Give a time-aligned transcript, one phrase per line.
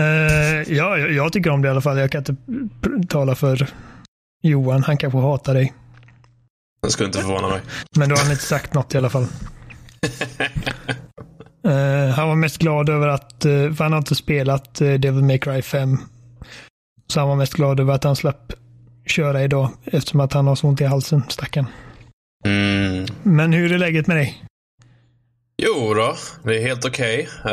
[0.00, 1.98] Uh, ja, jag, tycker om det i alla fall.
[1.98, 2.36] Jag kan inte
[3.08, 3.68] tala för
[4.42, 4.82] Johan.
[4.82, 5.72] Han kanske hatar dig.
[6.82, 7.60] Det skulle inte förvåna mig.
[7.96, 9.26] Men då har han inte sagt något i alla fall.
[11.66, 15.24] uh, han var mest glad över att, uh, för han har inte spelat uh, Devil
[15.24, 15.98] May Cry 5.
[17.06, 18.52] Så han var mest glad över att han slapp
[19.06, 21.66] köra idag eftersom att han har så ont i halsen, stackaren.
[22.44, 23.06] Mm.
[23.22, 24.44] Men hur är läget med dig?
[25.62, 27.28] Jo då, det är helt okej.
[27.44, 27.52] Okay.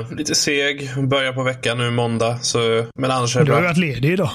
[0.00, 2.38] Uh, lite seg, börjar på veckan nu måndag.
[2.42, 3.68] Så, men annars är det Du har ju bra.
[3.70, 4.30] varit ledig idag.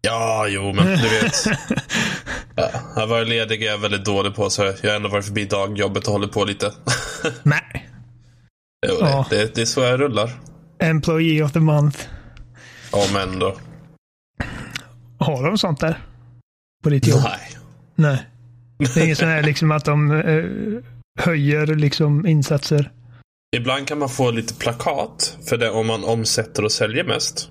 [0.00, 1.34] Ja, jo, men du vet.
[2.54, 2.70] ja,
[3.02, 6.06] att vara ledig är jag väldigt dålig på, så jag har ändå varit förbi dagjobbet
[6.06, 6.72] och hållit på lite.
[7.42, 7.88] Nej.
[8.88, 9.26] jo, Ja.
[9.30, 10.30] det, det, det är så jag rullar.
[10.82, 11.98] Employee of the month.
[12.90, 13.56] Om ändå.
[15.18, 15.98] Har de sånt där?
[16.82, 17.20] På ditt jobb?
[17.24, 17.40] Nej.
[17.94, 18.26] Nej.
[18.78, 20.44] Det är inget sån här liksom att de eh,
[21.18, 22.90] höjer liksom insatser.
[23.56, 27.48] Ibland kan man få lite plakat för det om man omsätter och säljer mest.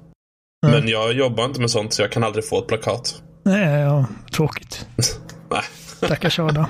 [0.62, 0.68] Ja.
[0.68, 3.22] Men jag jobbar inte med sånt, så jag kan aldrig få ett plakat.
[3.44, 4.88] Nej, ja, tråkigt.
[5.52, 5.64] Nej.
[5.98, 6.66] Stackars Adam.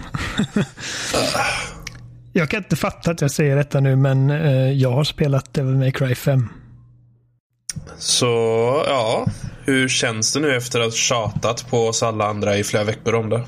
[2.33, 5.75] jag kan inte fatta att jag säger detta nu, men eh, jag har spelat Devil
[5.75, 6.49] May Cry 5.
[7.97, 8.25] Så,
[8.87, 9.25] ja.
[9.65, 13.15] Hur känns det nu efter att ha tjatat på oss alla andra i flera veckor
[13.15, 13.43] om det?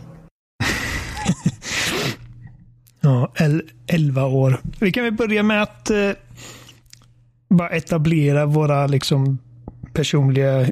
[3.01, 4.61] Ja, el- 11 år.
[4.79, 6.11] Vi kan väl börja med att eh,
[7.49, 9.37] bara etablera våra liksom
[9.93, 10.67] personliga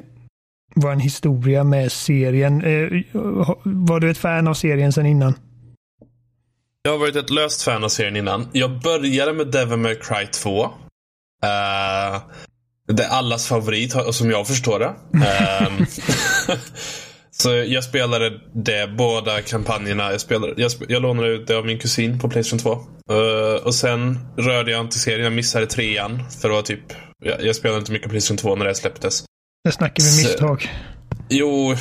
[0.74, 2.64] vår historia med serien.
[2.64, 3.02] Eh,
[3.64, 5.34] var du ett fan av serien sedan innan?
[6.82, 8.48] Jag har varit ett löst fan av serien innan.
[8.52, 10.62] Jag började med Devil May Cry 2.
[10.64, 10.70] Uh,
[12.88, 14.94] det är allas favorit, som jag förstår det.
[15.26, 15.86] Ehm,
[17.42, 20.10] så jag spelade det, båda kampanjerna.
[20.12, 22.72] Jag, spelade, jag, sp- jag lånade ut det av min kusin på Playstation 2.
[23.14, 25.24] Eh, och sen rörde jag inte serien.
[25.24, 26.22] Jag missade trean.
[26.40, 26.80] För det var typ,
[27.24, 29.24] jag, jag spelade inte mycket Playstation 2 när det släpptes.
[29.64, 30.68] Det snackar vi Så- misstag.
[31.30, 31.74] Jo,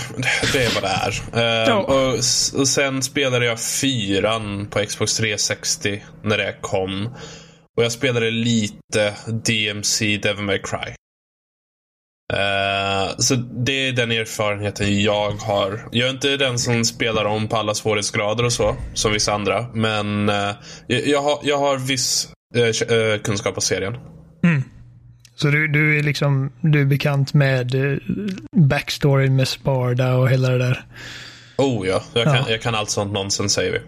[0.53, 1.69] det är vad det är.
[1.69, 1.75] Ja.
[1.77, 2.13] och,
[2.59, 7.07] och sen spelade jag fyran på Xbox 360 när det kom.
[7.77, 9.13] Och jag spelade lite
[9.45, 10.93] DMC Devil May Cry.
[12.33, 15.87] Ehm, så det är den erfarenheten jag har.
[15.91, 19.65] Jag är inte den som spelar om på alla svårighetsgrader och så, som vissa andra.
[19.73, 20.51] Men eh,
[20.87, 23.93] jag, har, jag har viss eh, eh, kunskap av serien.
[25.35, 27.75] Så du, du är liksom du är bekant med
[28.51, 30.85] backstoryn med Sparda och hela det där.
[31.57, 32.45] Oh ja, jag kan, Ja.
[32.49, 33.79] Jag kan allt sånt nonsens säger vi.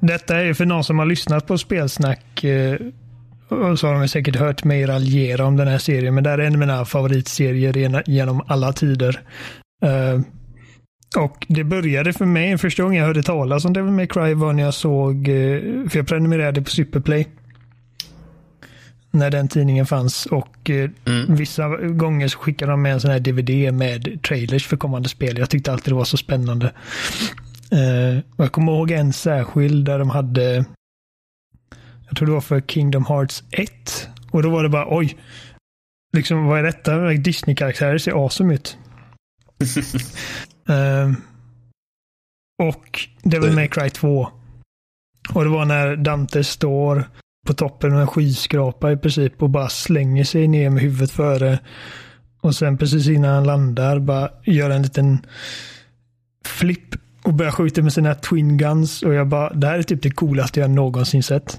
[0.06, 2.44] Detta är för någon som har lyssnat på spelsnack
[3.48, 6.14] så har de säkert hört mig raljera om den här serien.
[6.14, 9.20] Men det här är en av mina favoritserier genom alla tider.
[9.84, 10.20] Eh,
[11.16, 14.52] och det började för mig, första gången jag hörde talas om Devil May Cry var
[14.52, 17.26] när jag såg, eh, för jag prenumererade på Superplay.
[19.10, 20.90] När den tidningen fanns och eh,
[21.28, 25.38] vissa gånger så skickade de med en sån här DVD med trailers för kommande spel.
[25.38, 26.72] Jag tyckte alltid det var så spännande.
[28.36, 30.64] Jag kommer ihåg en särskild där de hade,
[32.06, 34.08] jag tror det var för Kingdom Hearts 1.
[34.30, 35.16] Och då var det bara oj,
[36.12, 36.98] liksom vad är detta?
[37.08, 38.78] Disney-karaktärer ser awesome ut.
[40.68, 41.12] Eh,
[42.62, 44.28] och Devil May Cry 2.
[45.34, 47.08] Och det var när Dante står
[47.46, 51.58] på toppen av en skyskrapa i princip och bara slänger sig ner med huvudet före.
[52.40, 55.26] Och sen precis innan han landar bara gör en liten
[56.44, 59.02] flipp och börjar skjuta med sina twin guns.
[59.02, 61.56] Och jag bara, det här är typ det coolaste jag någonsin sett.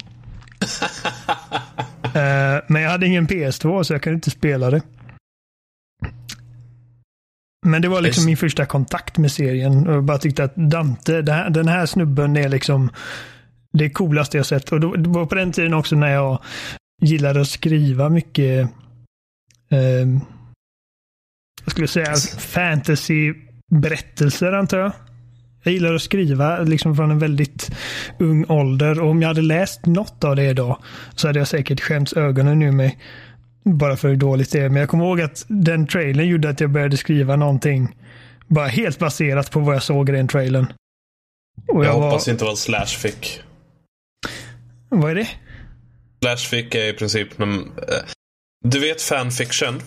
[2.16, 4.82] Eh, men jag hade ingen PS2 så jag kunde inte spela det.
[7.66, 9.88] Men det var liksom min första kontakt med serien.
[9.88, 12.90] Och jag bara tyckte att Dante, den här snubben är liksom
[13.74, 14.72] det coolaste jag sett.
[14.72, 16.44] Och det var på den tiden också när jag
[17.02, 18.70] gillade att skriva mycket
[19.72, 20.08] eh,
[21.64, 24.92] jag skulle säga fantasy-berättelser antar jag.
[25.66, 27.72] Jag gillar att skriva liksom från en väldigt
[28.20, 30.78] ung ålder och om jag hade läst något av det idag
[31.16, 33.00] så hade jag säkert skämts ögonen ur mig.
[33.64, 34.70] Bara för hur dåligt det är.
[34.70, 37.96] Men jag kommer ihåg att den trailern gjorde att jag började skriva någonting
[38.48, 40.66] bara helt baserat på vad jag såg i den trailern.
[41.68, 43.42] Och Jag, jag, var, hoppas inte vad Slash fick.
[44.90, 45.28] Vad är det?
[46.22, 47.38] Slash fick är i princip...
[47.38, 47.96] någon, eh,
[48.64, 49.82] Du vet fanfiction?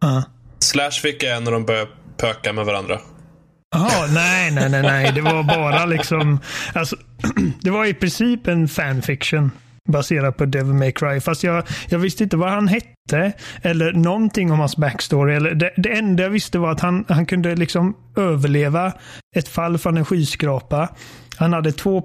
[0.00, 0.24] Ja.
[0.58, 3.00] Slashfic är när de börjar pöka med varandra.
[3.74, 5.12] Jaha, nej, nej, nej, nej.
[5.12, 6.40] Det var bara liksom...
[6.74, 6.96] Alltså,
[7.62, 9.50] det var i princip en fanfiction
[9.88, 11.20] baserad på Devil May Cry.
[11.20, 13.32] Fast jag, jag visste inte vad han hette
[13.62, 15.34] eller någonting om hans backstory.
[15.34, 18.92] Eller det, det enda jag visste var att han, han kunde liksom överleva
[19.36, 20.88] ett fall från en skyskrapa.
[21.36, 22.04] Han hade två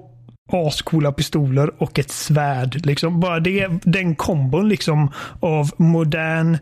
[0.52, 2.86] ascoola pistoler och ett svärd.
[2.86, 3.20] Liksom.
[3.20, 6.58] Bara det, den kombon liksom av modern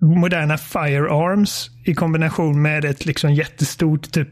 [0.00, 4.28] moderna firearms i kombination med ett liksom jättestort typ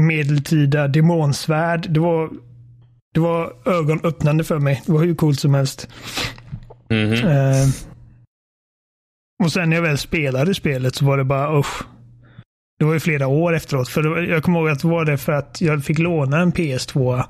[0.00, 1.90] medeltida demonsvärd.
[1.90, 2.30] Det var,
[3.14, 4.82] det var ögonöppnande för mig.
[4.86, 5.88] Det var hur coolt som helst.
[6.90, 7.12] Mhm.
[7.12, 7.68] Eh,
[9.44, 11.82] och sen när jag väl spelade spelet så var det bara usch.
[12.78, 13.88] Det var ju flera år efteråt.
[13.88, 16.52] För var, jag kommer ihåg att det var det för att jag fick låna en
[16.52, 17.24] PS2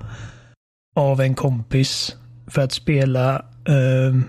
[0.97, 4.25] av en kompis för att spela ehm,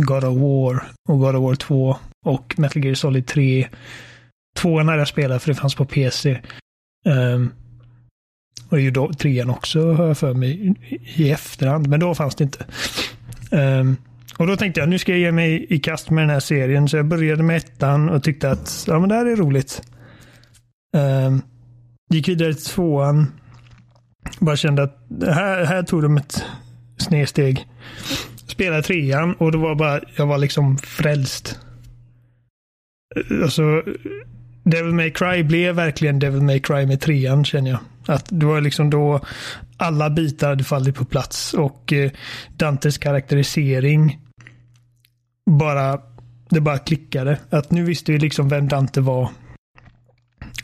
[0.00, 3.68] God of War och God of War 2 och Metal Gear Solid 3.
[4.56, 6.40] Tvåan hade jag spelat för det fanns på PC.
[7.04, 7.52] Um, ehm,
[8.68, 10.74] och ju då, trean också har jag för mig
[11.16, 12.64] i efterhand, men då fanns det inte.
[13.50, 13.96] Um,
[14.38, 16.88] och då tänkte jag, nu ska jag ge mig i kast med den här serien.
[16.88, 19.82] Så jag började med ettan och tyckte att ja, men det här är roligt.
[20.96, 21.42] Um,
[22.10, 23.26] gick vidare till tvåan.
[24.38, 24.96] Bara kände att
[25.26, 26.44] här, här tog de ett
[26.98, 27.66] snedsteg.
[28.56, 31.58] Spelade trean och det var bara, jag var liksom frälst.
[33.42, 33.82] Alltså,
[34.64, 37.80] Devil May Cry blev verkligen Devil May Cry med trean känner jag.
[38.06, 39.20] Att det var liksom då
[39.76, 42.10] alla bitar hade fallit på plats och eh,
[42.56, 44.20] Dantes karaktärisering
[45.50, 46.00] bara,
[46.50, 47.38] det bara klickade.
[47.50, 49.30] Att nu visste vi liksom vem Dante var.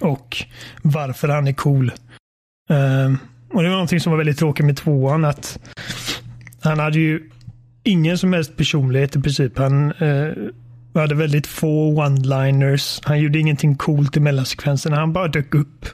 [0.01, 0.37] Och
[0.83, 1.93] varför han är cool.
[2.71, 3.19] Ehm,
[3.53, 5.25] och det var någonting som var väldigt tråkigt med tvåan.
[5.25, 5.59] Att
[6.63, 7.31] han hade ju
[7.85, 9.59] ingen som helst personlighet i princip.
[9.59, 10.29] Han eh,
[10.95, 13.01] hade väldigt få one-liners.
[13.05, 14.97] Han gjorde ingenting coolt i mellansekvenserna.
[14.97, 15.87] Han bara dök upp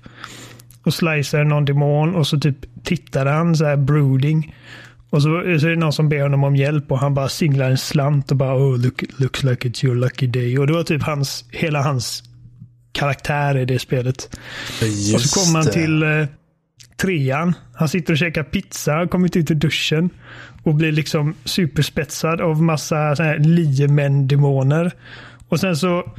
[0.82, 4.54] och sliceade någon demon och så typ tittade han så här brooding.
[5.10, 7.70] Och så, så är det någon som ber honom om hjälp och han bara singlar
[7.70, 10.58] en slant och bara oh look, looks like it's your lucky day.
[10.58, 12.22] Och det var typ hans, hela hans
[12.92, 14.38] karaktär i det spelet.
[15.14, 16.26] och så kommer han till eh,
[16.96, 17.54] trean.
[17.74, 20.10] Han sitter och käkar pizza, har kommit ut ur duschen
[20.68, 24.92] och blir liksom superspetsad av massa så här liemän-demoner.
[25.48, 26.12] Och sen så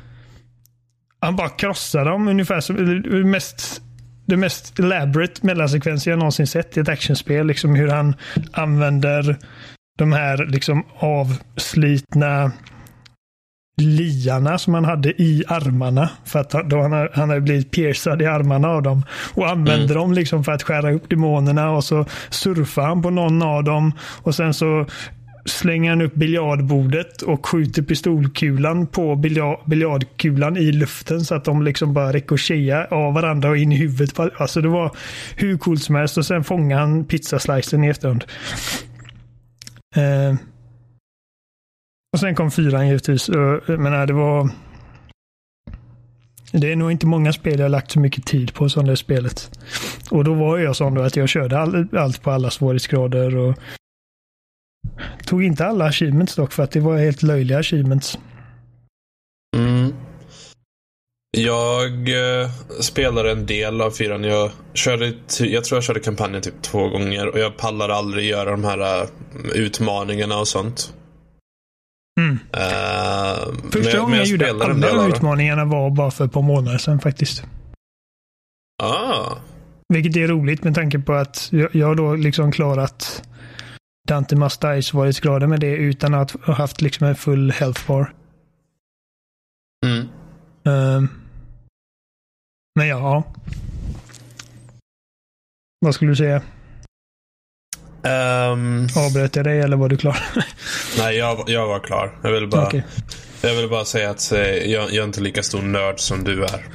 [1.19, 3.81] han bara krossar dem ungefär som det mest
[4.25, 7.47] det mest elaborate mellansekvenser jag någonsin sett i ett actionspel.
[7.47, 8.15] Liksom hur han
[8.51, 9.37] använder
[9.97, 12.51] de här liksom avslitna
[13.79, 16.09] liarna som han hade i armarna.
[16.25, 19.03] För att då han, har- han hade blivit piercad i armarna av dem.
[19.33, 23.41] Och använder dem liksom för att skära upp demonerna och så surfar han på någon
[23.41, 23.91] av dem.
[24.21, 24.85] Och sen så
[25.45, 31.63] slänger han upp biljardbordet och skjuter pistolkulan på bilja- biljardkulan i luften så att de
[31.63, 34.15] liksom bara rikoscherar av varandra och in i huvudet.
[34.15, 34.91] på- Alltså det var
[35.35, 38.23] hur coolt som helst och sen fångar han pizzaslicen i efterhand.
[39.95, 40.35] Eh,
[42.13, 43.29] och sen kom fyran givetvis.
[43.29, 44.49] Och, Jag menar, det var...
[46.51, 48.97] Det är nog inte många spel jag har lagt så mycket tid på som det
[48.97, 49.51] spelet.
[50.09, 53.59] Och då var jag sån då att jag körde all, allt på alla svårighetsgrader och
[55.25, 58.19] tog inte alla achievements dock för att det var helt löjliga achievements.
[59.57, 59.93] Mm.
[61.37, 62.49] Jag eh,
[62.81, 64.23] spelade en del av fyran.
[64.23, 68.51] Jag, körde, jag tror jag körde kampanjen typ två gånger och jag pallar aldrig göra
[68.51, 69.09] de här uh,
[69.53, 70.93] utmaningarna och sånt.
[72.19, 72.39] Mm.
[72.53, 75.15] Eh, Första gången jag gjorde en del alla det.
[75.15, 77.43] utmaningarna var bara för ett par månader sedan faktiskt.
[78.83, 79.37] Ah,
[79.93, 83.23] Vilket är roligt med tanke på att jag, jag då liksom klarat
[84.07, 88.13] Dante Must Die svårighetsgraden med det utan att ha haft liksom en full health bar.
[89.85, 90.07] mm.
[90.65, 91.07] Ehm.
[92.75, 93.23] men ja.
[95.79, 96.41] Vad skulle du säga?
[98.03, 100.17] Ehm, Avbröt jag dig eller var du klar?
[100.97, 102.19] nej, jag, jag var klar.
[102.23, 102.83] Jag ville bara, Okej.
[103.41, 106.43] jag ville bara säga att eh, jag, jag är inte lika stor nörd som du
[106.43, 106.65] är.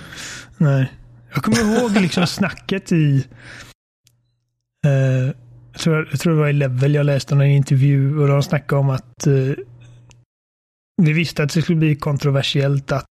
[0.56, 0.92] Nej.
[1.34, 3.26] Jag kommer ihåg liksom snacket i...
[4.86, 5.32] eh,
[5.72, 8.80] jag, tror, jag tror det var i Level jag läste någon intervju och de snackade
[8.80, 9.32] om att eh,
[11.02, 13.06] vi visste att det skulle bli kontroversiellt att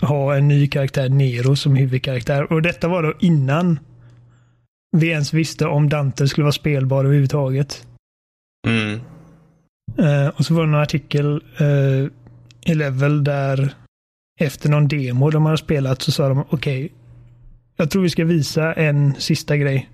[0.00, 2.52] ha en ny karaktär, Nero, som huvudkaraktär.
[2.52, 3.78] Och detta var då innan
[4.96, 7.86] vi ens visste om Dante skulle vara spelbar överhuvudtaget.
[8.66, 9.00] Mm.
[9.98, 12.10] Eh, och så var det en artikel eh,
[12.70, 13.74] i Level där
[14.40, 16.92] efter någon demo de hade spelat så sa de okej,
[17.76, 19.90] jag tror vi ska visa en sista grej.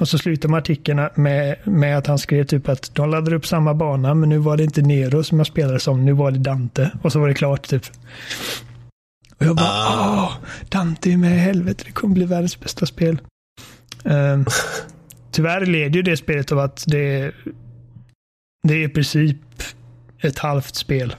[0.00, 3.46] Och så slutar man artikeln med, med att han skrev typ att de laddade upp
[3.46, 6.38] samma bana men nu var det inte Nero som jag spelade som, nu var det
[6.38, 6.90] Dante.
[7.02, 7.82] Och så var det klart typ.
[9.38, 10.32] Och jag bara, ah.
[10.68, 13.18] Dante är med i helvete, det kommer bli världens bästa spel.
[14.04, 14.46] Um,
[15.30, 17.32] tyvärr leder ju det spelet av att det,
[18.62, 19.36] det är i princip
[20.20, 21.16] ett halvt spel.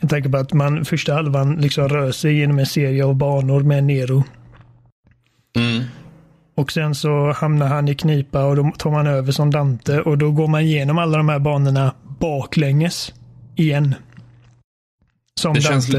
[0.00, 3.60] Jag tänker på att man första halvan liksom rör sig genom en serie av banor
[3.60, 4.24] med Nero.
[5.56, 5.84] Mm.
[6.54, 10.18] Och sen så hamnar han i knipa och då tar man över som Dante och
[10.18, 13.14] då går man igenom alla de här banorna baklänges
[13.56, 13.94] igen.
[15.40, 15.90] Som Det känns,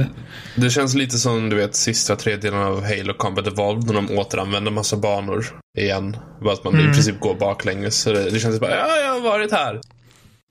[0.56, 4.72] det känns lite som du vet sista tredjedelen av Halo Combat Evolved när de återanvänder
[4.72, 5.46] massa banor
[5.77, 6.18] igen.
[6.42, 6.86] Bara att man Mm.
[6.86, 7.96] i princip går baklänges.
[7.96, 9.82] Så det, det känns bara, ja, jag har varit här.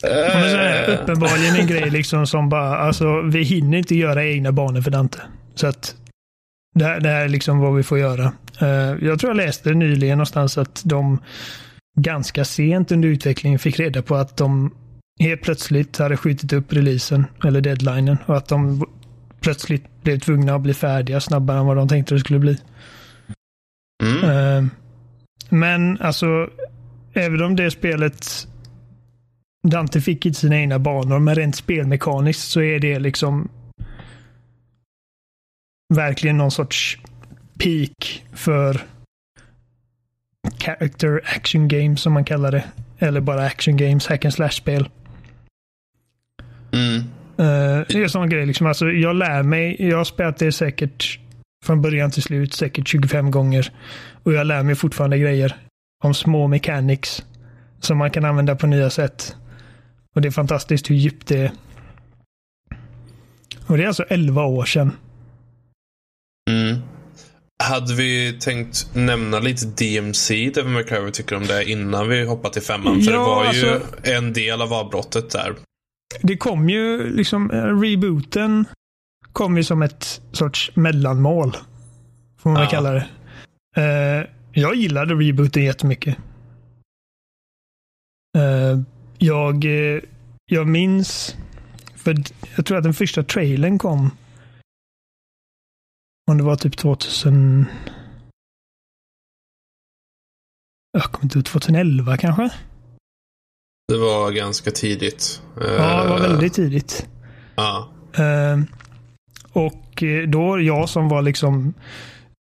[0.03, 3.95] Men så är det Eh, uppenbarligen en grej liksom som bara, alltså vi hinner inte
[3.95, 5.19] göra egna banor för Dante.
[5.55, 5.95] Så att
[6.75, 8.33] det här, det här är liksom vad vi får göra.
[8.61, 8.69] Eh,
[9.07, 11.19] jag tror jag läste nyligen någonstans att de
[12.01, 14.75] ganska sent under utvecklingen fick reda på att de
[15.21, 18.87] helt plötsligt hade skjutit upp releasen, eller deadlinen, och att de
[19.41, 22.59] plötsligt blev tvungna att bli färdiga snabbare än vad de tänkte det skulle bli.
[24.03, 24.31] mm.
[24.31, 24.65] Eh,
[25.49, 26.51] Men alltså,
[27.13, 28.49] även om det spelet
[29.69, 33.49] Dante fick inte sina egna banor, men rent spelmekaniskt så är det liksom
[35.95, 36.99] verkligen någon sorts
[37.59, 38.81] peak för
[40.59, 42.65] character action games som man kallar det.
[42.99, 44.89] Eller bara action games, hack and slash-spel.
[46.75, 46.97] Mm.
[47.41, 48.47] Uh, det är en sån grej.
[48.47, 48.67] Liksom.
[48.67, 49.77] Alltså, jag lär mig.
[49.79, 51.19] Jag har spelat det säkert
[51.65, 53.73] från början till slut, säkert 25 gånger.
[54.23, 55.57] Och jag lär mig fortfarande grejer
[56.05, 57.25] om små mechanics
[57.81, 59.37] som man kan använda på nya sätt.
[60.15, 61.51] Och det är fantastiskt hur djupt det är.
[63.67, 64.93] Och det är alltså 11 år sedan.
[66.51, 66.79] Mm.
[67.63, 72.09] Hade vi tänkt nämna lite DMC, Devil May Cry, vad vi tycker om det innan
[72.09, 73.03] vi hoppar till femman?
[73.03, 75.55] För Ja, det var ju alltså- en del av avbrottet där.
[76.23, 78.65] Det kom ju liksom, eh, rebooten
[79.33, 81.57] kom ju som ett sorts mellanmål.
[82.39, 82.71] Får man väl Ja.
[82.71, 83.07] kalla det.
[83.77, 86.17] Eh, jag gillade rebooten jättemycket.
[88.39, 88.81] Uh,
[89.19, 90.01] jag, eh,
[90.47, 91.37] jag minns,
[91.97, 92.17] för
[92.57, 94.11] jag tror att den första trailern kom
[96.31, 97.67] om det var typ 2000
[100.93, 102.51] jag kommer inte ihåg, 2011 kanske?
[103.89, 105.43] Det var ganska tidigt.
[105.61, 107.07] Ja, det var Eh, väldigt tidigt.
[107.55, 107.89] Ja.
[108.17, 108.61] Eh,
[109.53, 111.75] och eh, då jag som var liksom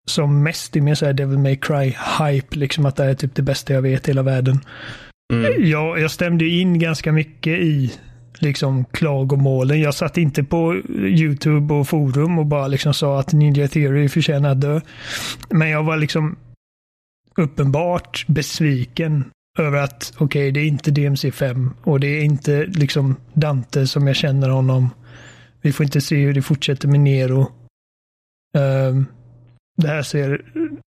[0.06, 3.42] som mest i min så här Devil May Cry-hype, liksom att det är typ det
[3.42, 4.60] bästa jag vet i hela världen.
[5.32, 5.66] Mm.
[5.68, 7.92] Jag, jag stämde in ganska mycket i
[8.38, 9.80] liksom klagomålen.
[9.80, 14.50] Jag satt inte på YouTube och forum och bara liksom sa att Ninja Theory förtjänar
[14.50, 14.80] att dö.
[15.48, 16.36] Men jag var liksom
[17.36, 19.24] uppenbart besviken
[19.58, 24.16] över att okej, det är inte DMC5 och det är inte liksom Dante som jag
[24.16, 24.90] känner honom.
[25.60, 27.40] Vi får inte se hur det fortsätter med Nero.
[28.58, 29.06] Um,
[29.76, 30.44] det här ser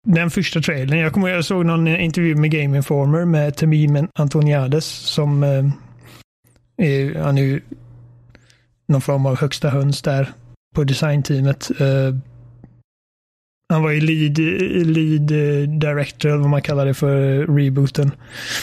[0.08, 1.00] den första trailern.
[1.00, 5.66] Jag kommer jag såg någon intervju med Game Informer med Tamim Antoniades som eh,
[6.78, 7.62] är, han är ju
[8.88, 10.32] någon form av högsta höns där
[10.76, 11.72] på designteamet.
[11.82, 12.18] Uh,
[13.74, 14.38] han var ju lead,
[14.88, 15.28] lead
[15.80, 18.12] director, eller vad man kallar det för, rebooten.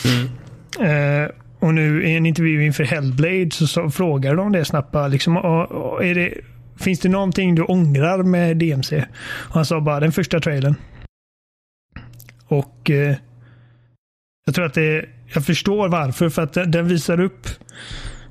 [0.04, 1.22] Mm.
[1.24, 4.96] Eh, och nu i en intervju inför Hellblade så, så frågar de det snabbt.
[5.10, 6.34] Liksom, "Å- å- är det,
[6.78, 9.04] finns det någonting du ångrar med DMC?
[9.22, 10.74] Och han sa bara den första trailern.
[12.48, 13.14] Och eh,
[14.46, 16.28] jag tror att det, jag förstår varför.
[16.28, 17.46] För att den, den visar upp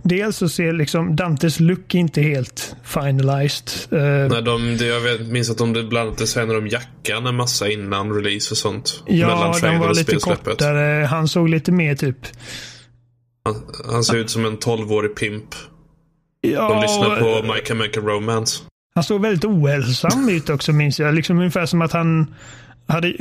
[0.03, 3.69] Dels så ser liksom Dantes look inte helt finalized.
[3.91, 3.99] Eh,
[4.31, 7.69] Nej, de, det, jag vet, minns att de bland annat designade om jackan en massa
[7.69, 9.03] innan release och sånt.
[9.07, 11.05] ja, mellan den var och lite kortare.
[11.05, 12.17] Han såg lite mer typ
[13.45, 13.55] Han,
[13.91, 15.45] han ser ut som en 12-årig pimp.
[16.41, 18.63] Ja, De lyssnar på My Chemical Romance.
[18.95, 21.13] Han såg väldigt ohälsam ut också minns jag.
[21.15, 22.35] Liksom ungefär som att han
[22.87, 23.13] hade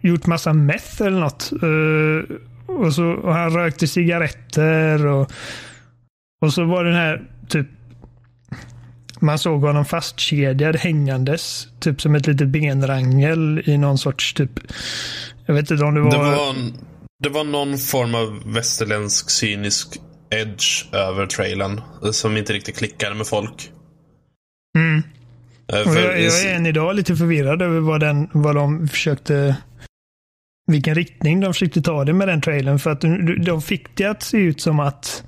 [0.00, 1.52] gjort massa meth eller något.
[1.52, 2.36] Eh,
[2.74, 5.32] och, så, och han rökte cigaretter och,
[6.44, 7.66] och så var den här typ
[9.20, 11.68] man såg honom fastkedjad hängandes.
[11.80, 14.50] Typ som ett litet benrangel i någon sorts typ
[15.46, 16.10] jag vet inte om det var...
[16.10, 16.72] Det var, en,
[17.22, 21.80] det var någon form av västerländsk cynisk edge över trailern.
[22.12, 23.70] Som inte riktigt klickade med folk.
[24.78, 25.02] Mm.
[25.72, 29.56] Eh, för- jag, jag är än idag lite förvirrad över vad, den, vad de försökte
[30.66, 32.78] vilken riktning de försökte ta det med den trailern.
[32.78, 33.04] För att
[33.44, 35.24] de fick det att se ut som att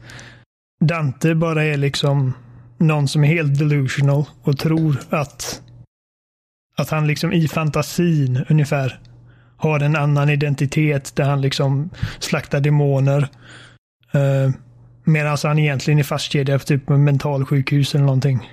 [0.81, 2.33] Dante bara är liksom
[2.79, 5.63] någon som är helt delusional och tror att
[6.77, 9.01] att han liksom i fantasin ungefär
[9.57, 13.29] har en annan identitet där han liksom slaktar demoner.
[14.15, 14.51] Uh,
[15.09, 18.51] Medan han egentligen är fastkedjad på typ mentalsjukhus eller någonting.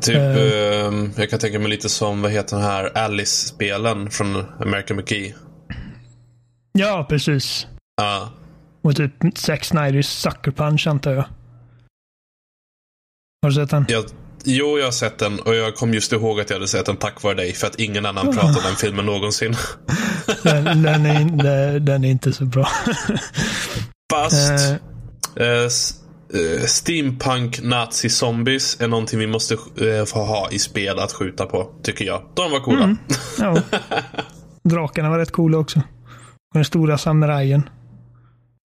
[0.00, 4.96] Typ, uh, jag kan tänka mig lite som, vad heter den här Alice-spelen från American
[4.96, 5.34] McGee.
[6.72, 7.66] Ja, precis.
[7.96, 8.32] Ja.
[8.32, 8.45] Uh.
[8.86, 11.24] Och typ Zack Snyders Sucker Punch antar jag.
[13.42, 13.84] Har du sett den?
[13.88, 14.04] Jag,
[14.44, 16.96] jo, jag har sett den och jag kom just ihåg att jag hade sett den
[16.96, 19.54] tack vare dig för att ingen annan pratade om den filmen någonsin.
[20.42, 22.68] den, den, är, den är inte så bra.
[24.12, 24.50] Fast
[25.40, 25.46] uh,
[26.40, 31.46] uh, Steampunk Nazi Zombies är någonting vi måste uh, få ha i spel att skjuta
[31.46, 32.22] på, tycker jag.
[32.34, 32.84] De var coola.
[32.84, 32.98] Mm,
[33.38, 33.62] ja.
[34.64, 35.78] Drakarna var rätt coola också.
[35.78, 37.68] Och den stora samurajen.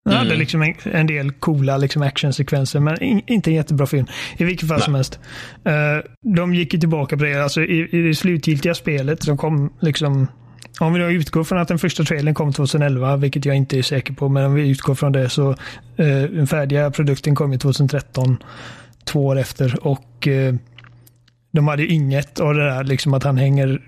[0.04, 0.26] Den mm.
[0.26, 4.06] hade liksom en, en, del coola liksom actionsekvenser, men in, inte en jättebra film.
[4.36, 4.84] I vilket fall Nej.
[4.84, 5.20] som helst.
[5.66, 7.42] Uh, de gick ju tillbaka på det.
[7.42, 10.26] Alltså, i, i det slutgiltiga spelet som kom liksom
[10.80, 13.82] om vi då utgår från att den första trailern kom 2011, vilket jag inte är
[13.82, 15.50] säker på, men om vi utgår från det så
[15.96, 18.42] eh, den färdiga produkten kom 2013,
[19.04, 20.54] två år efter och eh,
[21.52, 23.82] de hade inget av det där liksom att han hänger,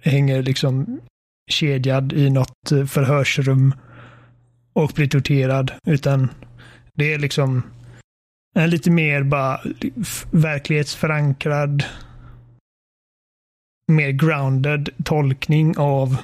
[0.00, 1.00] hänger liksom
[1.50, 3.74] kedjad i något förhörsrum
[4.72, 6.30] och blir torterad, utan
[6.94, 7.62] det är liksom
[8.54, 9.60] en lite mer bara
[10.30, 11.84] verklighetsförankrad
[13.92, 16.16] mer grounded tolkning av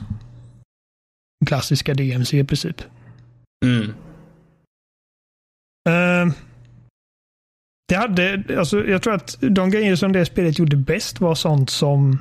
[1.47, 2.83] klassiska DMC i princip.
[3.64, 3.95] Mm.
[5.88, 6.35] Uh,
[7.88, 11.71] det hade, alltså jag tror att de grejer som det spelet gjorde bäst var sånt
[11.71, 12.19] som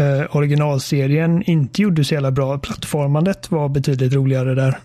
[0.00, 2.58] uh, originalserien inte gjorde så jävla bra.
[2.58, 4.78] Plattformandet var betydligt roligare där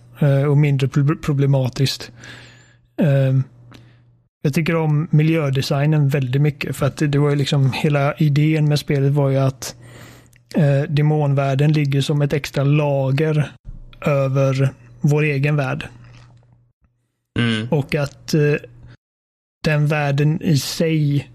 [0.49, 0.87] och mindre
[1.21, 2.11] problematiskt.
[3.01, 3.41] Uh,
[4.41, 8.79] jag tycker om miljödesignen väldigt mycket för att det var ju liksom hela idén med
[8.79, 9.75] spelet var ju att
[10.55, 13.51] eh, demonvärlden ligger som ett extra lager
[14.01, 15.87] över vår egen värld.
[17.39, 17.67] Mm.
[17.71, 18.55] Och att eh,
[19.63, 21.29] den världen i sig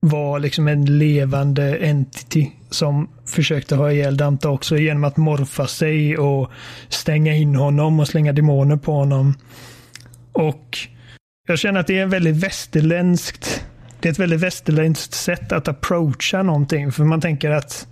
[0.00, 6.18] var liksom en levande entity som försökte ha ihjäl Dante också genom att morfa sig
[6.18, 6.50] och
[6.88, 9.34] stänga in honom och slänga demoner på honom.
[10.32, 10.78] Och
[11.48, 13.64] jag känner att det är en väldigt västerländskt
[14.04, 16.92] det är ett väldigt västerländskt sätt att approacha någonting.
[16.92, 17.88] För man tänker att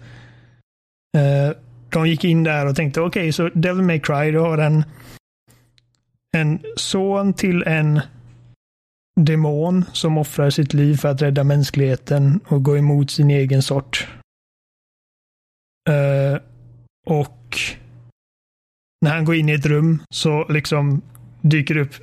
[1.16, 1.56] eh,
[1.88, 4.84] de gick in där och tänkte okej, okay, så Devil May Cry, du har en,
[6.36, 8.00] en son till en
[9.20, 14.08] demon som offrar sitt liv för att rädda mänskligheten och gå emot sin egen sort.
[15.90, 16.38] Uh,
[17.06, 17.58] och
[19.00, 21.02] när han går in i ett rum så liksom
[21.40, 21.94] dyker det upp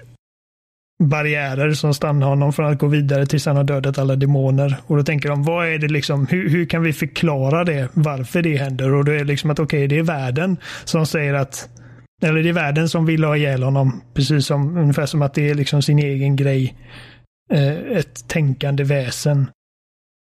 [1.03, 4.75] barriärer som stannar honom från att gå vidare tills han har dödat alla demoner.
[4.87, 8.41] Och då tänker de, vad är det liksom, hur, hur kan vi förklara det, varför
[8.41, 8.93] det händer?
[8.93, 11.69] Och då är det liksom att okej, okay, det är världen som säger att,
[12.21, 15.49] eller det är världen som vill ha ihjäl honom, precis som, ungefär som att det
[15.49, 16.75] är liksom sin egen grej.
[17.53, 19.47] Eh, ett tänkande väsen.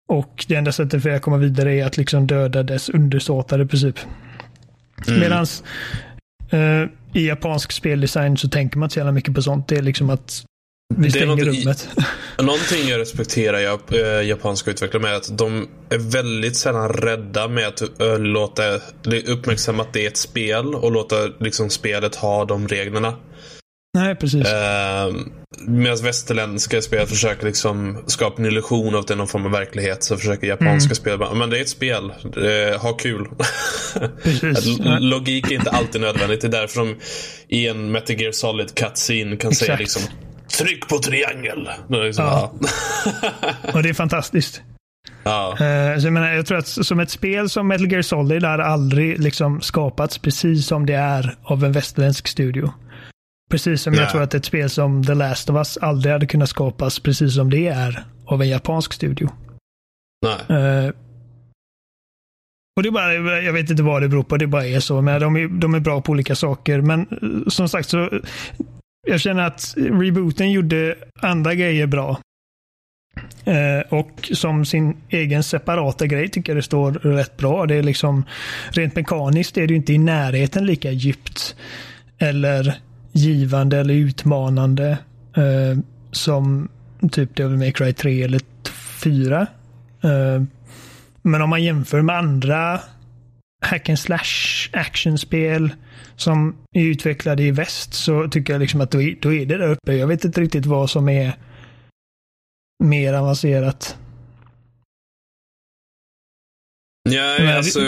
[0.08, 3.66] Och det enda sättet för att komma vidare är att liksom döda dess undersåtar i
[3.66, 3.98] princip.
[5.06, 5.20] Mm.
[5.20, 5.64] Medans
[6.50, 9.68] eh, i japansk speldesign så tänker man inte så jävla mycket på sånt.
[9.68, 10.44] Det är liksom att
[10.96, 11.88] vi stänger det rummet.
[12.38, 17.48] Någonting jag respekterar jag, äh, japanska utvecklare med är att de är väldigt sällan rädda
[17.48, 18.62] med att äh, låta
[19.26, 23.14] uppmärksamma att det är ett spel och låta liksom, spelet ha de reglerna.
[23.94, 24.46] Nej, precis.
[24.46, 25.14] Äh,
[25.58, 29.52] Medan västerländska spel försöker liksom skapa en illusion av att det är någon form av
[29.52, 30.94] verklighet så försöker japanska mm.
[30.94, 32.12] spel bara, men det är ett spel.
[32.80, 33.28] ha kul.
[35.00, 36.40] Logik är inte alltid nödvändigt.
[36.40, 36.96] Det är därför de
[37.48, 39.66] i en Metal Gear Solid cutscene kan Exakt.
[39.66, 40.02] säga liksom
[40.58, 41.68] Tryck på triangel.
[41.88, 42.54] Liksom, ja.
[43.74, 44.62] och det är fantastiskt.
[45.26, 45.50] Ja.
[45.50, 48.58] Uh, så jag, menar, jag tror att som ett spel som Metal Gear Solid har
[48.58, 52.72] aldrig liksom skapats precis som det är av en västerländsk studio.
[53.50, 54.02] Precis som Nej.
[54.02, 57.34] jag tror att ett spel som The Last of Us aldrig hade kunnat skapas precis
[57.34, 59.30] som det är av en japansk studio.
[60.22, 60.58] Nej.
[60.86, 60.92] Uh,
[62.76, 65.00] och det är bara, jag vet inte vad det beror på, det bara är så.
[65.00, 66.80] Men de är, de är bra på olika saker.
[66.80, 68.10] Men eh, som sagt så
[69.06, 72.20] jag känner att rebooten gjorde andra grejer bra.
[73.44, 77.66] Eh, och som sin egen separata grej tycker jag det står rätt bra.
[77.66, 78.24] Det är liksom
[78.70, 81.56] rent mekaniskt är det inte i närheten lika djupt
[82.18, 82.74] eller
[83.14, 84.98] givande eller utmanande
[85.36, 85.78] eh,
[86.12, 86.68] som
[87.12, 88.40] typ Devil May Cry 3 eller
[89.02, 89.46] 4.
[90.02, 90.42] Eh,
[91.22, 92.80] men om man jämför med andra
[93.62, 95.74] hack and slash actionspel
[96.16, 99.58] som är utvecklade i väst så tycker jag liksom att då är, då är det
[99.58, 99.94] där uppe.
[99.94, 101.32] Jag vet inte riktigt vad som är
[102.84, 103.96] mer avancerat.
[107.10, 107.80] Ja, alltså,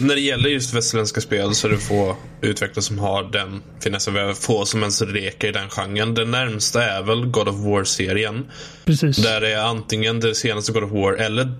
[0.00, 4.34] när det gäller just västerländska spel så är det få utvecklare som har den finessen.
[4.34, 6.14] Få som ens reker i den genren.
[6.14, 8.50] Det närmsta är väl God of War-serien.
[8.84, 9.16] Precis.
[9.16, 11.54] Där det är antingen det senaste God of War eller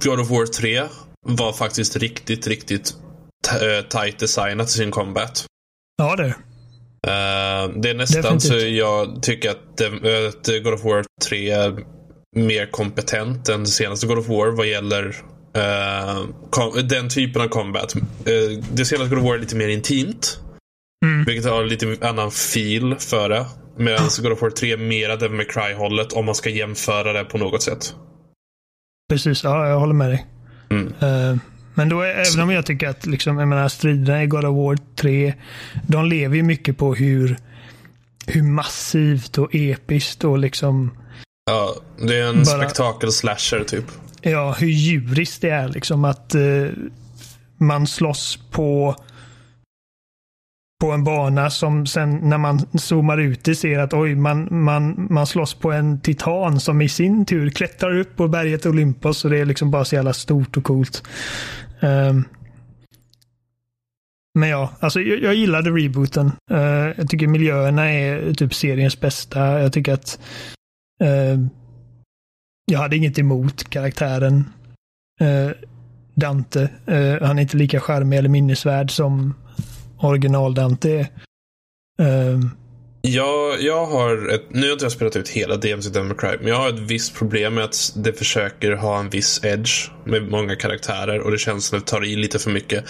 [0.00, 0.82] God of War 3
[1.26, 2.94] var faktiskt riktigt, riktigt
[3.50, 5.44] eh, tight designat i sin combat.
[5.98, 6.26] Ja, det.
[6.26, 8.60] Eh, det är nästan Definitivt.
[8.60, 9.80] så jag tycker att
[10.64, 11.76] God of War 3 är
[12.36, 15.16] mer kompetent än det senaste God of War vad gäller
[16.50, 17.94] kom- den typen av combat.
[17.96, 18.02] Eh,
[18.72, 20.40] det senaste God of War är lite mer intimt.
[21.04, 21.24] Mm.
[21.24, 23.46] Vilket har lite annan feel för det.
[23.78, 27.24] Medan God of War 3 är mera Devil May Cry-hållet om man ska jämföra det
[27.24, 27.94] på något sätt.
[29.10, 30.26] Precis, ja, jag håller med dig.
[30.70, 30.86] Mm.
[31.00, 31.36] Eh,
[31.74, 34.78] men då, även om jag tycker att liksom, jag menar, striderna i God of War
[34.96, 35.34] 3,
[35.86, 37.36] de lever ju mycket på hur,
[38.26, 40.98] hur massivt och episkt och liksom,
[41.50, 41.74] Ja,
[42.06, 43.84] det är en Bara- spektakel-slasher typ
[44.30, 45.68] ja, hur djuriskt det är.
[45.68, 46.68] Liksom att eh,
[47.58, 48.96] man slåss på
[50.80, 55.06] på en bana som sen när man zoomar ut det ser att oj, man, man,
[55.10, 59.30] man slåss på en titan som i sin tur klättrar upp på berget Olympos och
[59.30, 61.02] det är liksom bara så jävla stort och coolt.
[61.80, 62.24] Um,
[64.34, 66.32] men ja, alltså jag, jag gillade rebooten.
[66.50, 66.58] Uh,
[66.96, 69.62] jag tycker miljöerna är typ seriens bästa.
[69.62, 70.18] Jag tycker att
[71.02, 71.46] uh,
[72.72, 74.44] jag hade inget emot karaktären
[75.20, 75.50] eh,
[76.14, 76.62] Dante.
[76.86, 79.34] Eh, han är inte lika charmig eller minnesvärd som
[80.00, 81.08] original Dante är.
[82.02, 82.50] Ehm,
[83.00, 86.36] Jag, jag har ett, nu har inte jag spelat ut hela DMC Devil May Cry,
[86.40, 90.22] men jag har ett visst problem med att det försöker ha en viss edge med
[90.30, 92.84] många karaktärer och det känns som att det tar i lite för mycket.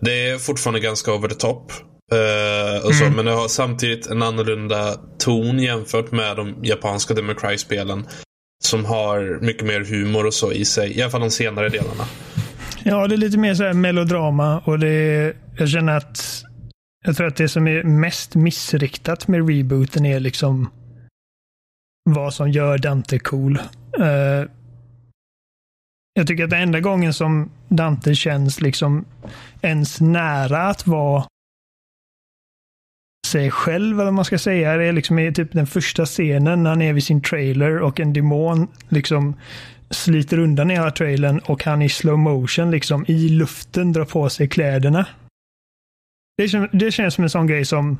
[0.00, 1.72] Det är fortfarande ganska over the top.
[2.12, 3.16] eh, och så, Mm.
[3.16, 8.06] Men det har samtidigt en annorlunda ton jämfört med de japanska Devil May Cry-spelen.
[8.62, 10.98] Som har mycket mer humor och så i sig.
[10.98, 12.04] I alla fall de senare delarna.
[12.84, 16.44] Ja, det är lite mer så här melodrama och det jag känner att
[17.04, 20.70] jag tror att det som är mest missriktat med rebooten är liksom
[22.04, 23.58] vad som gör Dante cool.
[24.00, 24.50] Uh,
[26.12, 29.04] jag tycker att den enda gången som Dante känns liksom
[29.62, 31.24] ens nära att vara
[33.26, 36.62] sig själv, eller vad man ska säga, det är liksom i typ den första scenen
[36.62, 39.36] när han är vid sin trailer och en demon liksom
[39.90, 44.48] sliter undan hela trailern och han i slow motion liksom i luften drar på sig
[44.48, 45.06] kläderna.
[46.38, 47.98] Det, kän- det känns som en sån grej som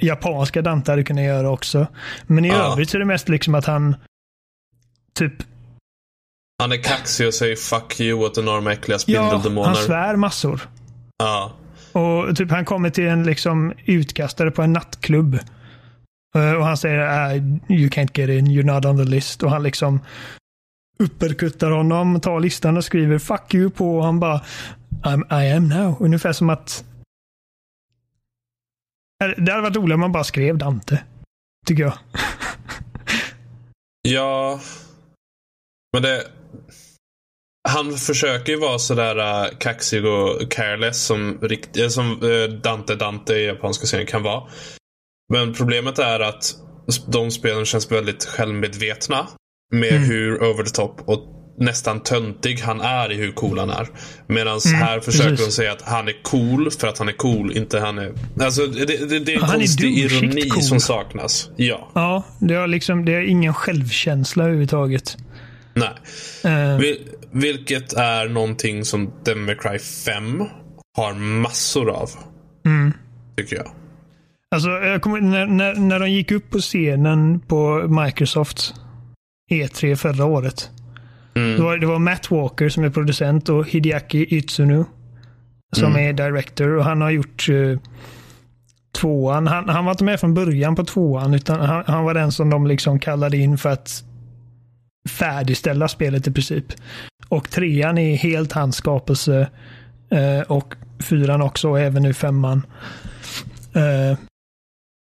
[0.00, 1.86] japanska Dante hade kunnat göra också.
[2.26, 2.72] Men i Ja.
[2.72, 3.96] övrigt så är det mest liksom att han
[5.14, 5.32] typ
[6.62, 9.66] Han är kaxig och säger fuck you åt enorma äckliga Ja, spindeldemoner.
[9.66, 10.60] han svär massor.
[11.18, 11.52] Ja.
[11.92, 15.38] Och typ han kommer till en liksom utkastare på en nattklubb.
[16.34, 17.34] Eh, och han säger ah,
[17.68, 19.42] you can't get in, you're not on the list.
[19.42, 20.00] Och han liksom
[20.98, 24.40] upperkuttar honom, tar listan och skriver fuck you på och han bara
[25.02, 25.96] I'm, I am now.
[26.00, 26.84] Ungefär som att
[29.24, 31.02] eh, det hade varit roligt om man bara skrev Dante.
[31.66, 31.94] Tycker jag.
[34.08, 34.60] Ja.
[35.92, 36.26] Men det...
[37.68, 42.94] Han försöker ju vara sådär uh, kaxig och careless som, rikt, eh, som eh, Dante
[42.94, 44.42] Dante i japanska serien kan vara.
[45.32, 46.54] Men problemet är att
[47.08, 49.26] de spelen känns väldigt självmedvetna.
[49.74, 50.02] Med Mm.
[50.08, 51.22] hur over the top och
[51.58, 53.88] nästan töntig han är i hur cool han är.
[54.26, 55.46] Medan Mm, här försöker precis.
[55.46, 58.12] de säga att han är cool för att han är cool, inte han är...
[58.40, 60.62] Alltså det, det, det är en Han är konstig douchigt ironi cool.
[60.62, 61.50] som saknas.
[61.56, 61.90] Ja.
[61.94, 65.16] Ja, det har liksom, det har ingen självkänsla överhuvudtaget.
[65.74, 65.88] Nej.
[66.44, 66.98] Eh, Vil,
[67.32, 70.44] vilket är någonting som Devil May Cry 5
[70.96, 72.10] har massor av.
[72.64, 72.92] mm.
[73.36, 73.66] Tycker jag.
[74.54, 78.74] Alltså, jag kommer, när, när, när de gick upp på scenen på Microsoft
[79.50, 80.70] E3 förra året.
[81.34, 81.56] Mm.
[81.56, 84.84] Det, var, det var Matt Walker som är producent och Hideaki Itsunu
[85.76, 86.08] som Mm.
[86.08, 86.68] är director.
[86.76, 87.78] Och han har gjort uh,
[88.94, 89.46] tvåan.
[89.46, 92.50] Han, han var inte med från början på tvåan utan han, han var den som
[92.50, 94.04] de liksom kallade in för att
[95.08, 96.64] färdigställa spelet i princip.
[97.28, 99.50] Och trean är helt hans skapelse.
[100.10, 102.66] eh, och fyran också och även nu femman.
[103.74, 104.18] Eh,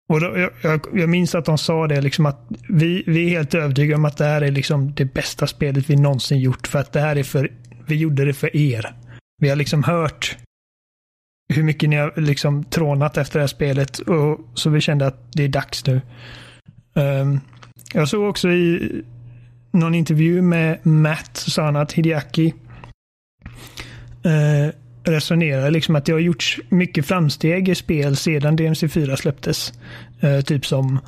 [0.09, 3.29] och då, jag, jag, jag minns att de sa det, liksom att vi, vi är
[3.29, 6.67] helt övertygade om att det här är liksom det bästa spelet vi någonsin gjort.
[6.67, 7.51] För att det här är för,
[7.85, 8.95] vi gjorde det för er.
[9.41, 10.37] Vi har liksom hört
[11.53, 13.99] hur mycket ni har liksom trånat efter det här spelet.
[13.99, 16.01] Och, så vi kände att det är dags nu.
[16.95, 17.39] Ehm,
[17.93, 19.03] jag såg också i
[19.73, 22.53] någon intervju med Matt, så sa han att Hideaki
[24.23, 29.73] eh, resonerar liksom att det har gjorts mycket framsteg i spel sedan DMC4 släpptes.
[30.19, 30.99] Eh, typ som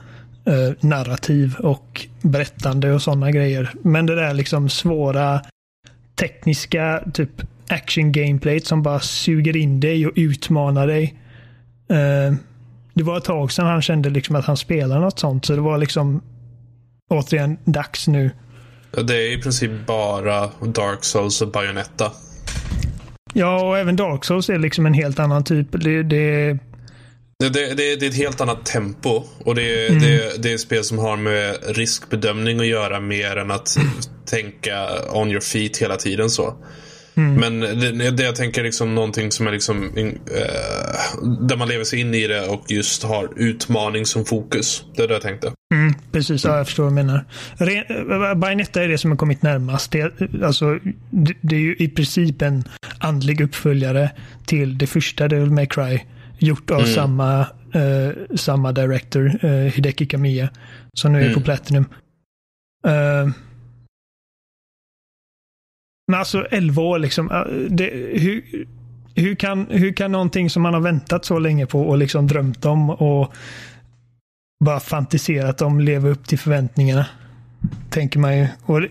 [0.45, 3.73] eh, narrativ och berättande och sådana grejer.
[3.81, 5.41] Men det där liksom svåra
[6.15, 11.15] tekniska, typ action gameplay som bara suger in dig och utmanar dig.
[11.89, 12.35] Eh,
[12.93, 15.45] det var ett tag sedan han kände liksom att han spelade något sånt.
[15.45, 16.21] Så det var liksom
[17.09, 18.31] återigen dags nu.
[19.03, 22.11] Det är i princip bara Dark Souls och Bayonetta.
[23.33, 25.67] Ja, och även Dark Souls är liksom en helt annan typ.
[25.71, 26.57] Det, det...
[27.39, 29.23] Det, det, det, det är ett helt annat tempo.
[29.39, 30.01] Och det, mm.
[30.01, 33.77] det, det är ett spel som har med riskbedömning att göra mer än att
[34.25, 36.29] tänka on your feet hela tiden.
[36.29, 36.53] så.
[37.15, 37.35] Mm.
[37.35, 41.99] Men det, det, jag tänker liksom någonting som är liksom äh, där man lever sig
[41.99, 44.83] in i det och just har utmaning som fokus.
[44.95, 45.51] Det är det jag tänkte.
[45.73, 48.35] Mm, precis, ja, jag förstår vad du menar.
[48.35, 49.91] Bayonetta är det som har kommit närmast.
[49.91, 52.63] Det, alltså, det, det, är ju i princip en
[52.99, 54.11] andlig uppföljare
[54.45, 55.99] till det första Devil May Cry.
[56.37, 56.93] Gjort av mm.
[56.93, 57.39] samma,
[57.75, 60.49] uh, samma director, uh, Hideki Kamiya.
[60.93, 61.33] Som nu är mm.
[61.33, 61.85] på Platinum.
[62.87, 63.33] Uh,
[66.07, 67.45] men alltså 11 år liksom.
[67.69, 68.65] Det, hur,
[69.15, 72.65] hur, kan, hur kan någonting som man har väntat så länge på och liksom drömt
[72.65, 73.33] om och
[74.59, 77.05] bara fantiserat om leva upp till förväntningarna?
[77.89, 78.47] Tänker man ju.
[78.65, 78.81] Och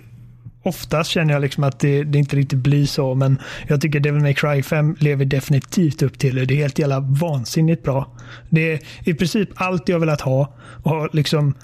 [0.62, 4.22] oftast känner jag liksom att det, det, inte riktigt blir så, men jag tycker Devil
[4.22, 6.44] May Cry 5 lever definitivt upp till det.
[6.44, 8.16] Det är helt jävla vansinnigt bra.
[8.50, 10.54] Det är i princip allt jag velat ha.
[10.82, 11.54] Och liksom,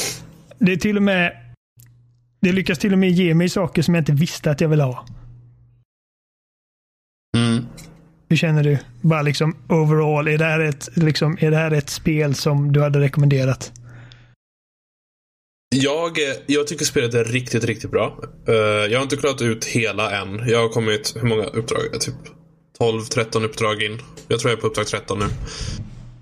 [0.58, 1.32] det är till och med
[2.40, 4.82] det lyckas till och med ge mig saker som jag inte visste att jag ville
[4.82, 5.06] ha.
[7.36, 7.64] Mm.
[8.28, 8.78] Hur känner du?
[9.00, 12.82] Bara liksom overall, är det, här ett, liksom, är det här ett spel som du
[12.82, 13.72] hade rekommenderat?
[15.76, 18.20] Jag, eh, jag tycker spelet är riktigt, riktigt bra.
[18.48, 20.48] Uh, jag har inte klarat ut hela än.
[20.48, 22.00] Jag har kommit, hur många uppdrag?
[22.00, 22.14] Typ
[22.80, 23.98] 12-13 uppdrag in.
[24.28, 25.24] Jag tror jag är på uppdrag 13 nu.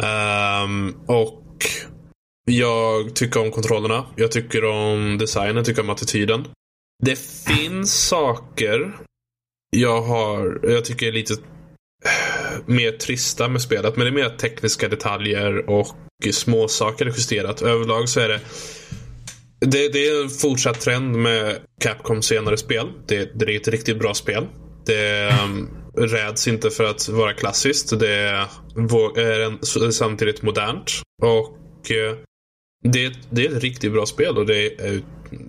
[0.07, 1.45] Um, och
[2.45, 4.07] jag tycker om kontrollerna.
[4.17, 6.45] Jag tycker om designen, jag tycker om attityden.
[7.05, 8.97] Det finns saker
[9.71, 11.35] jag har, jag tycker är lite
[12.05, 13.97] eh, mer trista med spelet.
[13.97, 15.97] Men det är mer tekniska detaljer och
[16.33, 17.63] småsaker justerat.
[17.63, 18.41] Överlag så är det
[19.61, 22.87] det, det, är en fortsatt trend med Capcom senare spel.
[23.07, 24.47] Det, det är ett riktigt bra spel.
[24.87, 28.01] Det um, räds inte för att vara klassiskt.
[28.01, 28.15] Det
[29.17, 29.41] är
[29.85, 30.91] en, samtidigt modernt.
[31.23, 31.57] Och
[31.91, 32.19] uh,
[32.93, 34.39] det, det, är ett riktigt bra spel.
[34.39, 35.03] Och det är,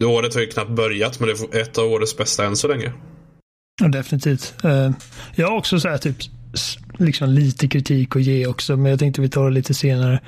[0.06, 2.94] året har ju knappt börjat, men det är ett av årets bästa än så länge.
[3.82, 4.54] Ja, definitivt.
[4.66, 4.92] Uh,
[5.36, 6.16] jag har också så här, typ
[6.98, 10.22] liksom lite kritik att ge också, men jag tänkte vi tar det lite senare.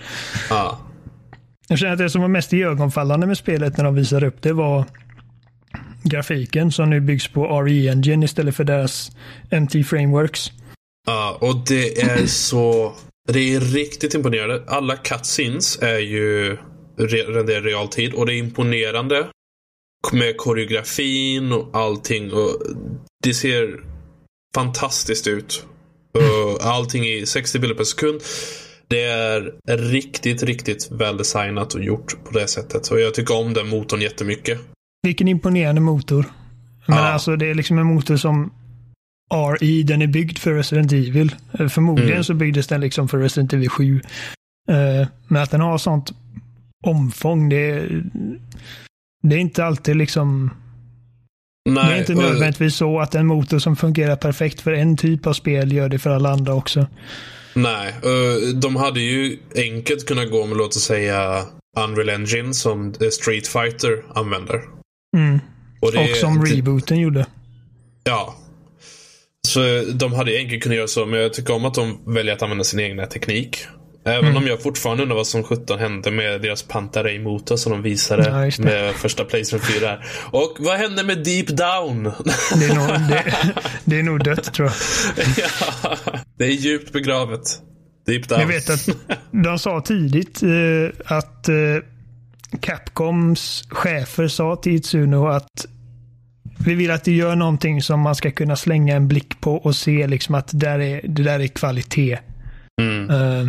[0.50, 0.76] Ah.
[1.72, 4.54] Jag känner att det som var mest iögonfallande med spelet när de visade upp det
[4.54, 4.86] var
[6.04, 9.12] grafiken som nu byggs på RE Engine istället för deras
[9.52, 10.52] MT Frameworks.
[11.08, 12.94] Ja, och det är så...
[13.28, 14.64] Det är riktigt imponerande.
[14.68, 16.58] Alla cutscenes är ju
[16.98, 19.28] renderade i realtid och det är imponerande
[20.12, 22.34] med koreografin och allting.
[22.34, 22.62] Och
[23.24, 23.84] det ser
[24.56, 25.66] fantastiskt ut.
[26.18, 28.22] Uh, allting i 60 bilder per sekund.
[28.92, 32.88] Det är riktigt, riktigt väldesignat och gjort på det sättet.
[32.88, 34.60] Och jag tycker om den motorn jättemycket.
[35.04, 36.26] Vilken imponerande motor.
[36.86, 37.04] Men ja.
[37.04, 38.54] alltså det är liksom en motor som
[39.34, 41.36] RE, den är byggd för Resident Evil.
[41.60, 42.24] Eh, förmodligen mm.
[42.24, 44.02] så byggdes den liksom för Resident Evil 7.
[44.70, 46.12] Eh, men att den har sånt
[46.86, 48.04] omfång, det är,
[49.24, 50.52] det är inte alltid liksom
[51.70, 55.28] Nej, det är inte nödvändigtvis så att en motor som fungerar perfekt för en typ
[55.28, 56.88] av spel gör det för alla andra också.
[57.54, 57.94] Nej,
[58.56, 61.46] de hade ju enkelt kunnat gå med låt oss säga
[61.78, 64.62] Unreal Engine som Street Fighter använder.
[65.18, 65.40] Mm.
[65.80, 67.26] Och, och, som rebooten gjorde.
[68.04, 68.36] Ja.
[69.48, 69.60] Så
[69.94, 72.64] de hade enkelt kunnat göra så, men jag tycker om att de väljer att använda
[72.64, 73.66] sin egna teknik.
[74.06, 74.38] Även mm.
[74.38, 78.64] om jag fortfarande undrar vad som sjutton hände med deras Pantarei-motor som de visade ja,
[78.64, 79.98] med första Playstation 4.
[80.32, 82.04] Och vad hände med Deep Down?
[82.60, 83.36] Det är nog, det,
[83.86, 85.26] det är nog dött tror jag.
[85.38, 85.98] ja,
[86.38, 87.62] det är djupt begravet.
[88.06, 88.40] Deep Down.
[88.40, 88.90] Jag vet att
[89.32, 91.56] de sa tidigt eh, att eh,
[92.60, 95.66] Capcoms chefer sa till Itsuno att
[96.66, 99.76] vi vill att du gör någonting som man ska kunna slänga en blick på och
[99.76, 102.20] se liksom att det där är, det där är kvalitet.
[102.82, 103.10] Mm.
[103.10, 103.48] Uh,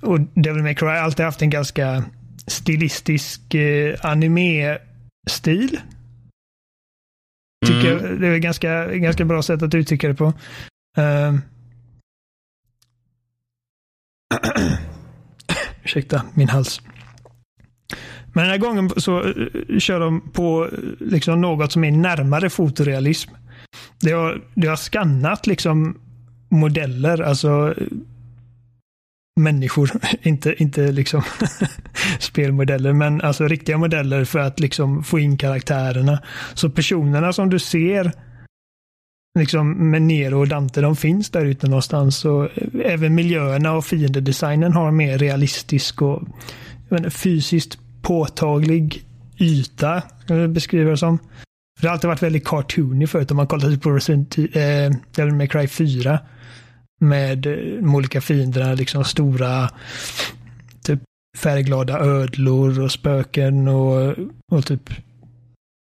[0.00, 2.04] och Devil May Cry har alltid haft en ganska
[2.46, 5.80] stilistisk uh, anime-stil.
[7.66, 8.20] Tycker mm.
[8.20, 10.26] det är ett ganska, ganska bra sätt att uttrycka det på.
[10.98, 11.38] Uh,
[15.84, 16.80] ursäkta min hals.
[18.34, 19.34] Men den här gången så
[19.78, 20.68] kör de på
[21.00, 23.30] liksom något som är närmare fotorealism.
[24.00, 25.98] Det har, det har skannat liksom
[26.48, 27.74] modeller, alltså
[29.40, 29.90] människor,
[30.22, 31.22] inte, inte liksom
[32.18, 36.22] spelmodeller, men alltså riktiga modeller för att liksom få in karaktärerna.
[36.54, 38.12] Så personerna som du ser
[39.38, 42.24] liksom med Nero och Dante, de finns där ute någonstans.
[42.24, 42.50] Och eh,
[42.84, 46.22] även miljöerna och fiendedesignen har mer realistisk och
[46.90, 49.04] inte, fysiskt påtaglig
[49.38, 51.18] yta, kan jag beskriva det som.
[51.78, 53.30] För det har alltid varit väldigt cartoony förut.
[53.30, 56.18] Om man kollar på Resident eh, Cry 4
[57.02, 59.70] med de olika fienderna, liksom stora
[60.82, 61.00] typ
[61.38, 64.14] färgglada ödlor och spöken och,
[64.52, 64.90] och typ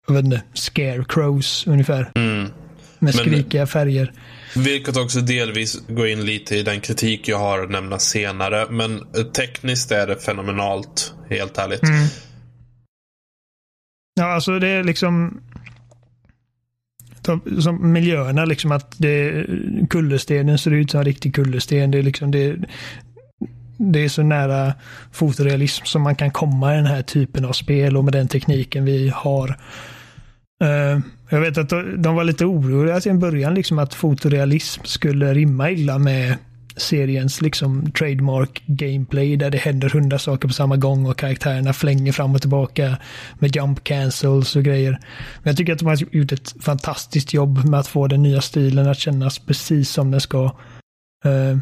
[0.08, 2.12] jag vet inte, scarecrows ungefär.
[2.16, 2.50] Mm.
[3.00, 4.14] Med skrikiga Men, färger.
[4.56, 8.68] Vilket också delvis går in lite i den kritik jag har att nämna senare.
[8.70, 9.02] Men
[9.34, 11.84] tekniskt är det fenomenalt, helt ärligt.
[11.84, 12.08] Mm.
[14.20, 15.42] Ja, alltså det är liksom
[17.60, 19.46] som miljöerna, liksom att det,
[19.90, 21.92] kullerstenen ser ut som en riktig kullersten.
[21.92, 22.56] Det är, liksom, det,
[23.78, 24.74] det är så nära
[25.12, 28.86] fotorealism som man kan komma i den här typen av spel och med den tekniken
[28.86, 29.50] vi har.
[30.64, 35.34] Uh, jag vet att de var lite oroliga till en början liksom att fotorealism skulle
[35.34, 36.36] rimma illa med
[36.78, 42.12] seriens liksom trademark gameplay där det händer hundra saker på samma gång och karaktärerna flänger
[42.12, 42.98] fram och tillbaka
[43.40, 44.92] med jump cancels och grejer.
[45.44, 48.42] Men jag tycker att de har gjort ett fantastiskt jobb med att få den nya
[48.42, 50.44] stilen att kännas precis som den ska.
[51.26, 51.58] Uh,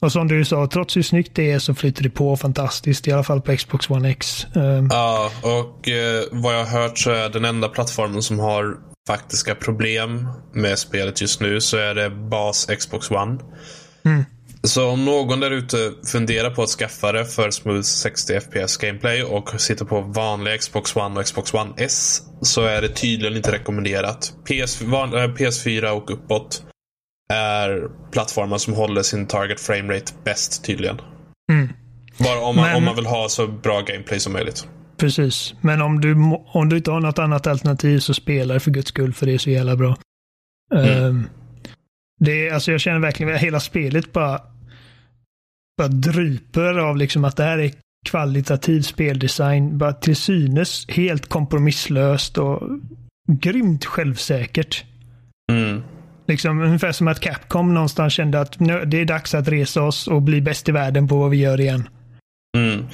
[0.00, 3.12] och som du sa, trots hur snyggt det är så flyter det på fantastiskt, i
[3.12, 4.46] alla fall på Xbox One X.
[4.56, 8.76] Uh, ja, och uh, vad jag har hört så är den enda plattformen som har
[9.08, 13.38] faktiska problem med spelet just nu så är det bas Xbox One.
[14.04, 14.24] Mm.
[14.64, 19.22] Så om någon där ute funderar på att skaffa det för smooth 60 FPS gameplay
[19.22, 23.52] och sitter på vanliga Xbox One och Xbox One S så är det tydligen inte
[23.52, 24.34] rekommenderat.
[24.44, 26.62] PS, äh, PS4 och uppåt
[27.32, 31.00] är plattformar som håller sin target frame rate bäst tydligen.
[31.52, 31.68] Mm.
[32.18, 32.76] Bara om man, Men...
[32.76, 34.66] om man vill ha så bra gameplay som möjligt.
[34.96, 36.14] Precis, men om du,
[36.52, 39.38] om du inte har något annat alternativ så spela för guds skull för det är
[39.38, 39.96] så jävla bra.
[40.74, 41.04] Mm.
[41.04, 41.28] Um,
[42.24, 44.40] det, alltså jag känner verkligen att hela spelet bara,
[45.78, 47.72] bara dryper av liksom att det här är
[48.06, 49.78] kvalitativ speldesign.
[49.78, 52.62] Bara till synes helt kompromisslöst och
[53.32, 54.84] grymt självsäkert.
[55.52, 55.82] Mm.
[56.26, 58.56] Liksom ungefär som att Capcom någonstans kände att
[58.86, 61.60] det är dags att resa oss och bli bäst i världen på vad vi gör
[61.60, 61.88] igen.
[62.56, 62.86] Mm.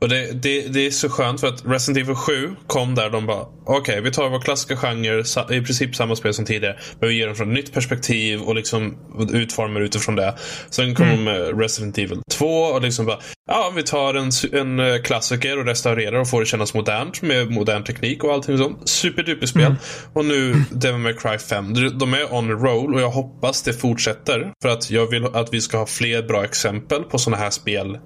[0.00, 3.26] Och det, det, det, är så skönt för att Resident Evil 7 kom där de
[3.26, 7.08] bara okej, okay, vi tar vår klassiska genre, i princip samma spel som tidigare, men
[7.08, 8.96] vi ger dem från ett nytt perspektiv och liksom
[9.32, 10.34] utformar utifrån det.
[10.70, 11.60] Sen kom mm.
[11.60, 16.20] Resident Evil 2 och liksom bara ja, vi tar en, en eh, klassiker och restaurerar
[16.20, 18.88] och får det kännas modernt med modern teknik och allting sånt.
[18.88, 19.64] Superduper spel.
[19.64, 19.76] Mm.
[20.12, 21.98] Och nu Devil May Cry 5.
[21.98, 24.52] De är on a roll och jag hoppas det fortsätter.
[24.62, 27.98] För att jag vill att vi ska ha fler bra exempel på sådana här spel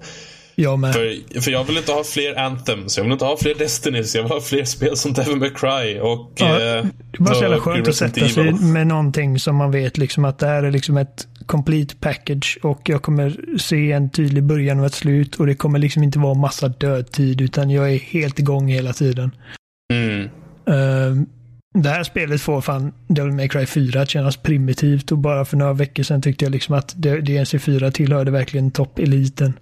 [0.55, 0.93] jag med.
[0.93, 4.23] För, för jag vill inte ha fler Anthems, jag vill inte ha fler Destinys, jag
[4.23, 6.31] vill ha fler spel som Devil May Cry och...
[6.35, 9.71] Ja, eh, det är bara så jävla skönt att sätta sig med någonting som man
[9.71, 14.09] vet liksom att det här är liksom ett complete package och jag kommer se en
[14.09, 17.93] tydlig början och ett slut och det kommer liksom inte vara massa dödtid utan jag
[17.93, 19.31] är helt igång hela tiden.
[19.93, 20.29] Mm.
[20.69, 21.25] Uh,
[21.73, 25.57] det här spelet får fan Devil May Cry 4 att kännas primitivt och bara för
[25.57, 29.53] några veckor sedan tyckte jag liksom att DNC4 tillhörde verkligen toppeliten.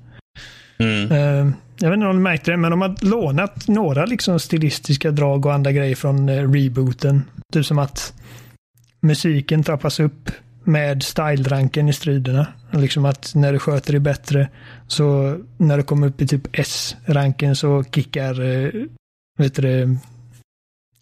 [0.84, 1.12] Mm.
[1.12, 5.12] Ehm, jag vet inte om ni märkte det, men de har lånat några liksom stilistiska
[5.12, 7.24] drag och andra grejer från eh, rebooten.
[7.54, 8.14] Typ som att
[9.02, 10.32] musiken trappas upp
[10.64, 12.48] med style-ranken i striderna.
[12.72, 14.50] Liksom att när du sköter dig bättre
[14.88, 18.72] så när du kommer upp i typ S-ranken så kickar eh,
[19.40, 19.98] vet du,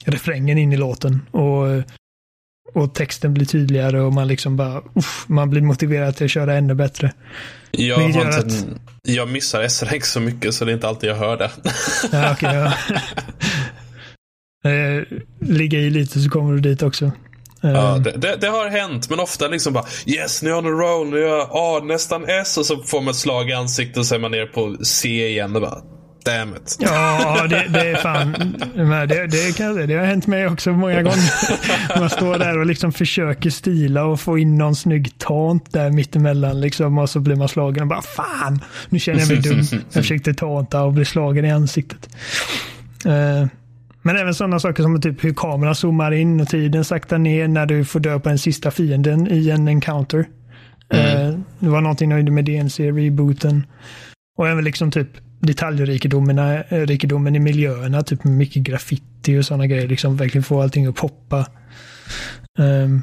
[0.06, 1.22] refrängen in i låten.
[1.32, 1.84] Och eh,
[2.74, 6.54] och texten blir tydligare och man liksom bara, uff, man blir motiverad till att köra
[6.58, 7.14] ännu bättre.
[7.72, 8.66] Jag, inte, att...
[9.02, 11.52] jag missar SRX så mycket så det är inte alltid jag hör det.
[12.12, 12.74] ja, okay, ja.
[14.70, 15.04] eh,
[15.40, 17.12] ligga i lite så kommer du dit också.
[17.64, 17.72] Eh.
[17.72, 20.74] Ja, det, det, det, har hänt, men ofta liksom bara Yes, nu är jag on
[20.74, 23.54] a roll, nu är jag ah, nästan S och så får man ett slag i
[23.54, 25.82] ansiktet och så är man ner på C igen och bara
[26.24, 26.78] Damn it.
[26.80, 28.32] Ja, det, det är fan.
[29.08, 32.00] Det, det, kan, det har hänt mig också många gånger.
[32.00, 36.62] Man står där och liksom försöker stila och få in någon snygg tant där mittemellan.
[36.62, 38.60] Liksom, och så blir man slagen och bara fan,
[38.90, 39.62] nu känner jag mig dum.
[39.72, 42.10] Jag försökte tanta och bli slagen i ansiktet.
[43.06, 43.48] Uh,
[44.02, 47.66] men även sådana saker som typ hur kameran zoomar in och tiden saktar ner när
[47.66, 50.26] du får dö på den sista fienden i en encounter.
[50.90, 51.28] Mm.
[51.28, 53.64] Uh, det var någonting jag med DNC-rebooten.
[54.38, 55.10] Och även liksom typ
[55.42, 59.88] detaljrikedomen eh, i miljöerna, typ mycket graffiti och sådana grejer.
[59.88, 61.48] Liksom verkligen få allting att poppa.
[62.60, 63.02] Um,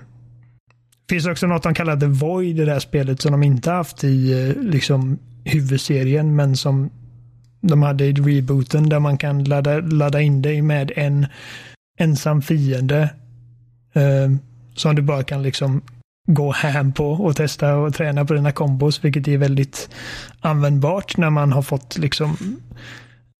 [1.11, 4.05] finns också något de kallar The Void i det här spelet som de inte haft
[4.05, 6.91] i eh, liksom, huvudserien men som
[7.61, 11.27] de hade i rebooten där man kan ladda, ladda in dig med en
[11.99, 13.11] ensam fiende.
[13.95, 14.39] Um,
[14.75, 15.83] som du bara kan liksom
[16.29, 19.89] gå hem på och testa och träna på dina kombos, vilket är väldigt
[20.41, 22.37] användbart när man har fått liksom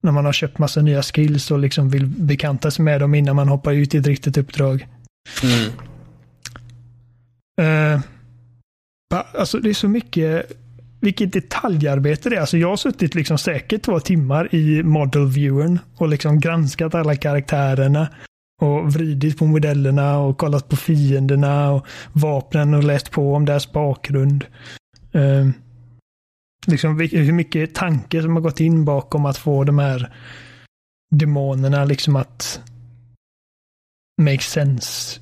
[0.03, 3.37] när man har köpt massa nya skills och liksom vill bekanta sig med dem innan
[3.37, 4.87] man hoppar ut i ett riktigt uppdrag.
[5.43, 5.73] Mm.
[7.95, 8.01] Uh,
[9.35, 10.53] alltså det är så mycket,
[11.01, 12.41] vilket detaljarbete det är.
[12.41, 17.17] Alltså jag har suttit liksom säkert två timmar i model viewern och liksom granskat alla
[17.17, 18.09] karaktärerna
[18.59, 23.73] och vridit på modellerna och kollat på fienderna och vapnen och läst på om deras
[23.73, 24.45] bakgrund.
[25.13, 25.49] Eh,
[26.67, 30.15] liksom hur mycket tanke som har gått in bakom att få de här
[31.11, 32.61] demonerna liksom att
[34.21, 35.21] make sense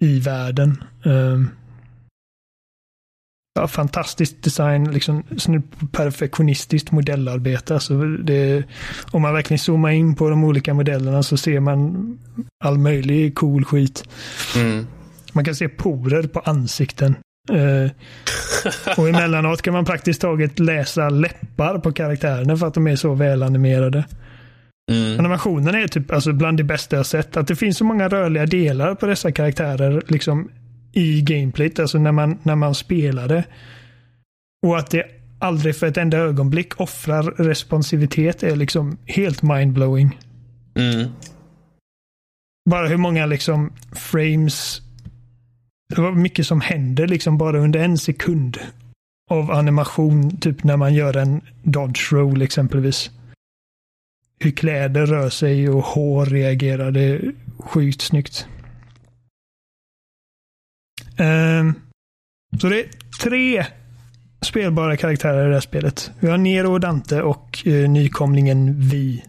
[0.00, 0.84] i världen.
[1.04, 1.63] Eh,
[3.54, 5.22] ja, fantastisk design, liksom
[5.92, 7.74] perfektionistiskt modellarbete.
[7.74, 8.64] Alltså det,
[9.10, 12.18] om man verkligen zoomar in på de olika modellerna så ser man
[12.64, 14.04] all möjlig cool skit.
[14.56, 14.86] Mm.
[15.32, 17.16] Man kan se porer på ansikten.
[17.52, 17.90] Uh,
[18.96, 23.14] och emellanåt kan man praktiskt taget läsa läppar på karaktärerna för att de är så
[23.14, 24.04] välanimerade.
[24.92, 25.18] Mm.
[25.18, 27.36] Animationen är typ alltså bland det bästa jag sett.
[27.36, 30.50] Att det finns så många rörliga delar på dessa karaktärer liksom
[30.94, 33.44] i gameplayt, alltså när man, när man spelar det.
[34.66, 35.06] Och att det
[35.38, 40.20] aldrig för ett enda ögonblick offrar responsivitet är liksom helt mindblowing.
[40.74, 41.08] Mm.
[42.70, 44.80] Bara hur många liksom frames
[45.94, 48.58] det var mycket som händer liksom bara under en sekund
[49.30, 53.10] av animation, typ när man gör en dodge roll exempelvis.
[54.38, 58.48] Hur kläder rör sig och hår reagerar, det är sjukt snyggt.
[61.18, 61.74] Um,
[62.60, 62.88] så det är
[63.22, 63.66] tre
[64.44, 66.10] spelbara karaktärer i det här spelet.
[66.20, 69.24] Vi har Nero och Dante och uh, nykomlingen Vi.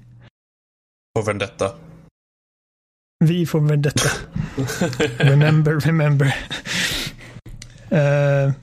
[1.19, 1.71] Och Vendetta.
[3.19, 4.09] Vi får Vendetta.
[5.23, 6.25] remember, remember.
[7.91, 8.53] Uh,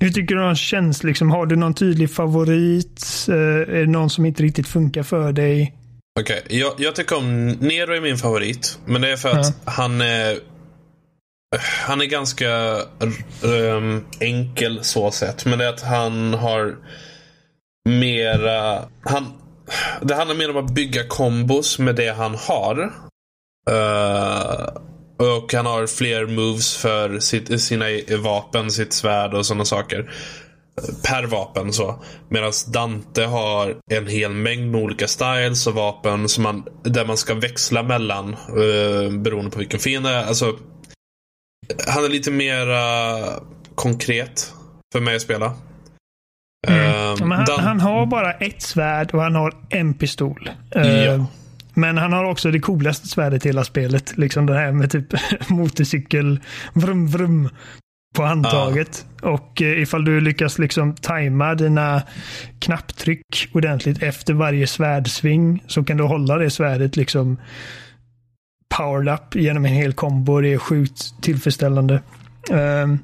[0.00, 1.04] hur tycker du den känns?
[1.04, 3.26] Liksom, har du någon tydlig favorit?
[3.28, 5.74] Uh, är det någon som inte riktigt funkar för dig?
[6.20, 6.58] Okej, okay.
[6.58, 8.78] jag, jag, tycker om Nero är min favorit.
[8.84, 9.52] Men det är för att uh.
[9.64, 10.38] han är
[11.60, 12.76] han är ganska
[13.42, 15.44] um, enkel så sett.
[15.44, 16.76] Men det är att han har
[17.88, 18.84] mera...
[19.04, 19.32] Han,
[20.02, 22.92] det handlar mer om att bygga kombos med det han har.
[23.70, 24.68] Uh,
[25.18, 27.84] och han har fler moves för sitt, sina
[28.18, 30.10] vapen, sitt svärd och sådana saker.
[31.04, 32.04] Per vapen så.
[32.28, 37.16] Medan Dante har en hel mängd med olika styles och vapen som man, där man
[37.16, 38.36] ska växla mellan.
[38.56, 40.26] Uh, beroende på vilken fiende.
[40.26, 40.56] Alltså,
[41.88, 42.66] han är lite mer
[43.74, 44.52] konkret
[44.92, 45.54] för mig att spela.
[46.68, 46.80] Mm.
[46.80, 50.50] Uh, han, han, har bara ett svärd och han har en pistol.
[50.76, 51.26] Uh, ja.
[51.74, 54.16] Men han har också det coolaste svärdet i hela spelet.
[54.16, 55.06] Liksom det här med typ
[55.48, 56.40] motorcykel,
[56.74, 57.48] vrum vrum
[58.16, 59.06] på handtaget.
[59.22, 59.30] Ah.
[59.30, 62.02] Och eh, ifall du lyckas liksom tajma dina
[62.58, 67.38] knapptryck ordentligt efter varje svärdsving så kan du hålla det svärdet liksom
[68.68, 70.40] powered up genom en hel kombo.
[70.40, 72.00] Det är sjukt tillfredsställande.
[72.50, 72.98] Um,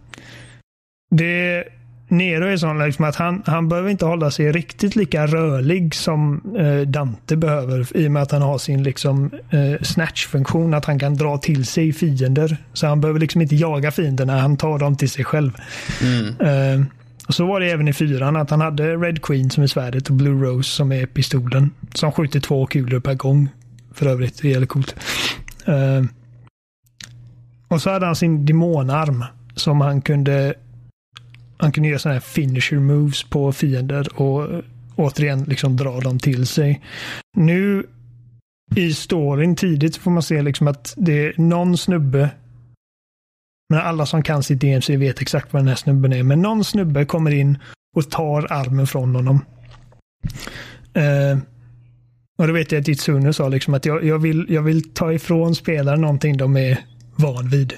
[1.11, 1.65] det
[2.13, 6.43] Nero är sån liksom att han, han behöver inte hålla sig riktigt lika rörlig som
[6.59, 10.75] eh, Dante behöver i och med att han har sin liksom, eh, snatch-funktion.
[10.75, 12.57] Att han kan dra till sig fiender.
[12.73, 15.53] Så han behöver liksom inte jaga fienderna, han tar dem till sig själv.
[16.03, 16.27] Mm.
[16.41, 16.87] Eh,
[17.29, 20.09] och så var det även i fyran att han hade Red Queen som är svärdet
[20.09, 21.71] och Blue Rose som är pistolen.
[21.95, 23.49] Som skjuter två kulor per gång.
[23.95, 24.95] För övrigt, det är jävligt coolt.
[25.69, 26.05] Uh,
[27.69, 30.55] och så hade han sin demonarm som han kunde
[31.57, 34.63] han kunde göra sådana här finisher moves på fiender och
[34.97, 36.83] återigen liksom dra dem till sig.
[37.37, 37.87] Nu
[38.75, 42.31] i storyn tidigt får man se liksom att det är någon snubbe
[43.73, 46.23] men alla som kan sitt DMC vet exakt vad den här snubben är.
[46.23, 47.59] Men någon snubbe kommer in
[47.97, 49.45] och tar armen från honom.
[50.97, 51.39] Uh,
[52.39, 55.13] och då vet jag att Itsune sa liksom att jag, jag, vill, jag vill ta
[55.13, 56.79] ifrån spelare någonting de är
[57.17, 57.75] van vid.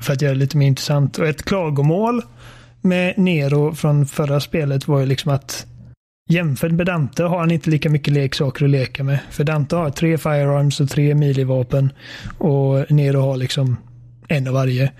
[0.00, 1.18] För att göra det lite mer intressant.
[1.18, 2.22] Och ett klagomål
[2.80, 5.66] med Nero från förra spelet var ju liksom att
[6.28, 9.18] jämfört med Dante har han inte lika mycket leksaker att leka med.
[9.30, 11.92] För Dante har tre firearms och tre milivapen
[12.38, 13.76] och Nero har liksom
[14.28, 14.92] en av varje.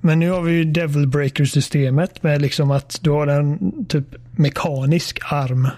[0.00, 5.18] Men nu har vi ju Devil Breaker-systemet med liksom att du har en typ mekanisk
[5.32, 5.68] arm.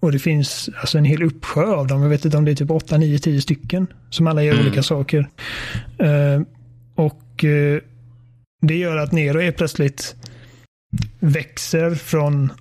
[0.00, 2.02] Och det finns alltså en hel uppsjö av dem.
[2.02, 3.86] Jag vet inte om det är typ 8, 9, 10 stycken.
[4.10, 4.66] Som alla gör mm.
[4.66, 5.28] olika saker.
[6.02, 6.42] Uh,
[6.94, 7.80] och uh,
[8.62, 10.16] det gör att Nero är plötsligt
[11.18, 12.52] växer från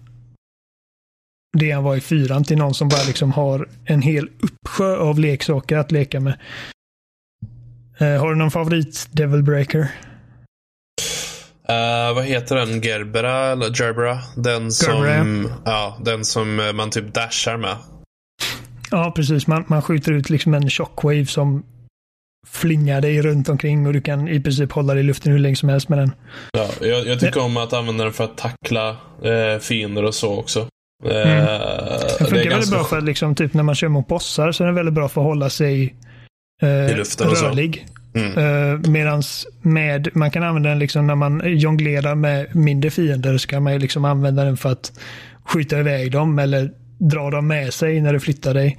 [1.57, 5.19] det han var i fyran till någon som bara liksom har en hel uppsjö av
[5.19, 6.39] leksaker att leka med.
[8.01, 9.91] Uh, har du någon favorit Devil Breaker?
[11.69, 12.81] Uh, vad heter den?
[12.81, 14.19] Gerbera eller Gerbera?
[14.35, 17.77] Den som, ja, den som man typ dashar med.
[18.91, 19.47] Ja, precis.
[19.47, 21.63] Man, man skjuter ut liksom en shockwave som
[22.47, 25.55] flingar dig runt omkring och du kan i princip hålla dig i luften hur länge
[25.55, 26.11] som helst med den.
[26.51, 28.89] Ja, jag, jag tycker om att använda den för att tackla
[29.23, 30.67] eh, fiender och så också.
[31.05, 31.45] Eh, mm.
[32.19, 34.65] Den funkar väldigt bra för att liksom, typ när man kör mot bossar så är
[34.65, 35.95] den väldigt bra för att hålla sig
[36.61, 37.85] eh, I luften rörlig.
[38.15, 38.37] Mm.
[38.37, 43.47] Uh, medans med, man kan använda den liksom när man jonglerar med mindre fiender så
[43.47, 44.99] kan man liksom använda den för att
[45.43, 48.77] skjuta iväg dem eller dra dem med sig när du flyttar dig.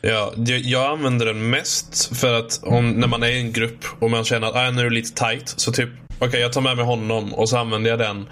[0.00, 4.10] Ja, jag använder den mest för att om, när man är i en grupp och
[4.10, 5.54] man känner att ah, nu är det lite tight.
[5.56, 8.26] Så typ, okej okay, jag tar med mig honom och så använder jag den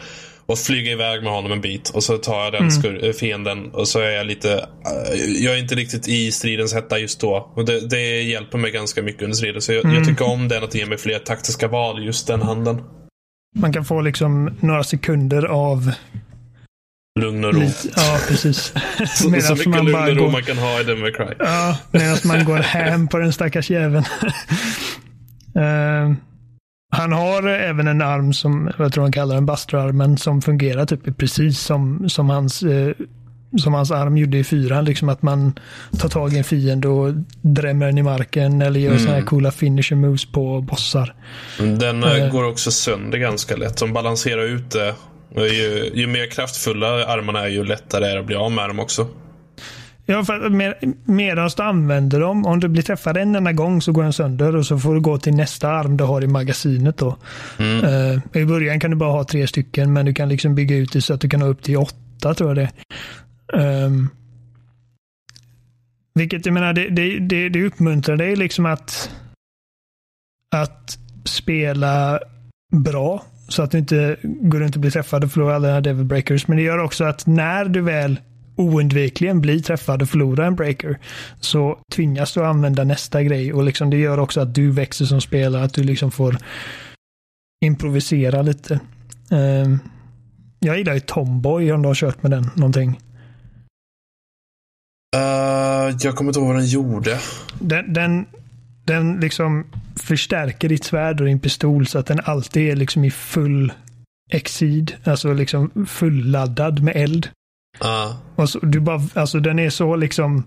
[0.46, 1.88] och flyger iväg med honom en bit.
[1.88, 3.12] Och så tar jag den mm.
[3.14, 4.48] fienden och så är jag lite...
[4.48, 7.52] Uh, jag är inte riktigt i stridens hetta just då.
[7.54, 9.62] Och det, det hjälper mig ganska mycket under striden.
[9.62, 9.96] Så jag, mm.
[9.96, 12.80] jag tycker om den att det ger mig fler taktiska val just den handen.
[13.56, 15.92] Man kan få liksom några sekunder av
[17.20, 17.60] Lugn och ro.
[17.60, 18.56] Lite, ja, precis.
[19.06, 21.34] så, så mycket man lugn och ro går, man kan ha i Devil Cry.
[21.38, 24.04] Ja, medan man går hem på den stackars jäveln.
[25.56, 26.16] uh,
[26.94, 31.18] han har även en arm som, jag tror han kallar den Buster-armen, som fungerar typ
[31.18, 32.92] precis som, som hans uh,
[33.58, 34.84] som hans arm gjorde i fyran.
[34.84, 35.58] Liksom att man
[35.98, 39.02] tar tag i en fiende och drämmer den i marken eller gör mm.
[39.02, 41.14] sådana här coola finisher moves på bossar.
[41.58, 43.76] Den uh, går också sönder ganska lätt.
[43.76, 44.94] De balanserar ut det
[45.36, 48.80] ju, ju mer kraftfulla armarna är, ju lättare är det att bli av med dem
[48.80, 49.06] också.
[50.06, 53.92] Ja, för med, medan du använder dem, om du blir träffad en enda gång så
[53.92, 56.96] går den sönder och så får du gå till nästa arm du har i magasinet.
[56.96, 57.16] Då.
[57.58, 57.84] Mm.
[57.84, 60.92] Uh, I början kan du bara ha tre stycken, men du kan liksom bygga ut
[60.92, 62.70] det så att du kan ha upp till åtta, tror jag det
[63.58, 64.10] um,
[66.14, 69.10] Vilket jag menar, det, det, det, det uppmuntrar dig liksom att,
[70.50, 72.20] att spela
[72.72, 76.04] bra så att du inte går runt och blir träffad och förlorar alla dina devil
[76.04, 76.48] breakers.
[76.48, 78.20] Men det gör också att när du väl
[78.56, 80.98] oundvikligen blir träffad och förlorar en breaker
[81.40, 85.20] så tvingas du använda nästa grej och liksom det gör också att du växer som
[85.20, 86.36] spelare, att du liksom får
[87.64, 88.80] improvisera lite.
[89.30, 89.78] Um,
[90.58, 93.00] jag gillar ju Tomboy om du har kört med den någonting.
[95.16, 97.18] Uh, jag kommer inte ihåg vad den gjorde.
[97.60, 98.26] Den, den,
[98.84, 103.10] den liksom förstärker ditt svärd och din pistol så att den alltid är liksom i
[103.10, 103.72] full
[104.30, 107.28] exid, alltså liksom fulladdad med eld.
[107.82, 108.16] Uh.
[108.36, 110.44] Och så, du bara, alltså den är så liksom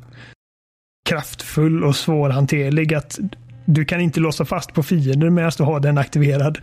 [1.09, 3.19] kraftfull och svårhanterlig att
[3.65, 6.57] du kan inte låsa fast på fiender medan du har den aktiverad.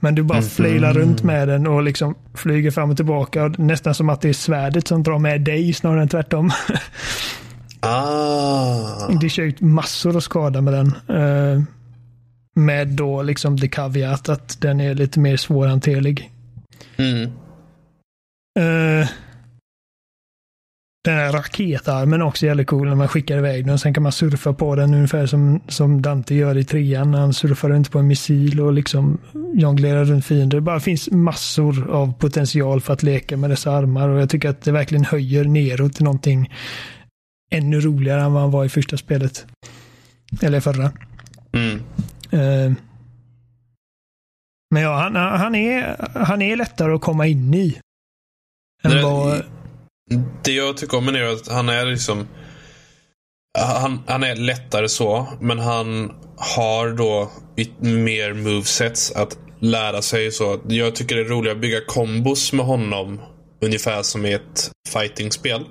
[0.00, 0.50] Men du bara mm.
[0.50, 3.44] flailar runt med den och liksom flyger fram och tillbaka.
[3.44, 6.50] Och nästan som att det är svärdet som drar med dig snarare än tvärtom.
[7.80, 9.08] Ah.
[9.20, 11.16] Det kör ut massor av skada med den.
[11.18, 11.62] Uh,
[12.56, 16.30] med då liksom the caveat att den är lite mer svårhanterlig.
[16.96, 17.30] Mm.
[21.08, 23.78] Den här raketarmen också jävligt cool när man skickar iväg den.
[23.78, 27.14] Sen kan man surfa på den ungefär som, som Dante gör i trean.
[27.14, 29.18] Han surfar runt på en missil och liksom
[29.54, 30.56] jonglerar runt fiender.
[30.56, 34.48] Det bara finns massor av potential för att leka med dessa armar och jag tycker
[34.48, 36.52] att det verkligen höjer neråt till någonting
[37.50, 39.46] ännu roligare än vad han var i första spelet.
[40.42, 40.92] Eller förra.
[41.52, 41.74] Mm.
[42.32, 42.76] Uh,
[44.70, 47.80] men ja, han, han, är, han är lättare att komma in i.
[48.84, 49.42] Än vad...
[50.44, 52.26] det jag tycker om är att han är liksom
[53.58, 57.30] han, han är lättare så, men han har då
[57.80, 60.32] mer movesets att lära sig.
[60.32, 60.60] så.
[60.68, 63.20] Jag tycker det är roligt att bygga kombos med honom.
[63.60, 65.64] Ungefär som i ett fightingspel.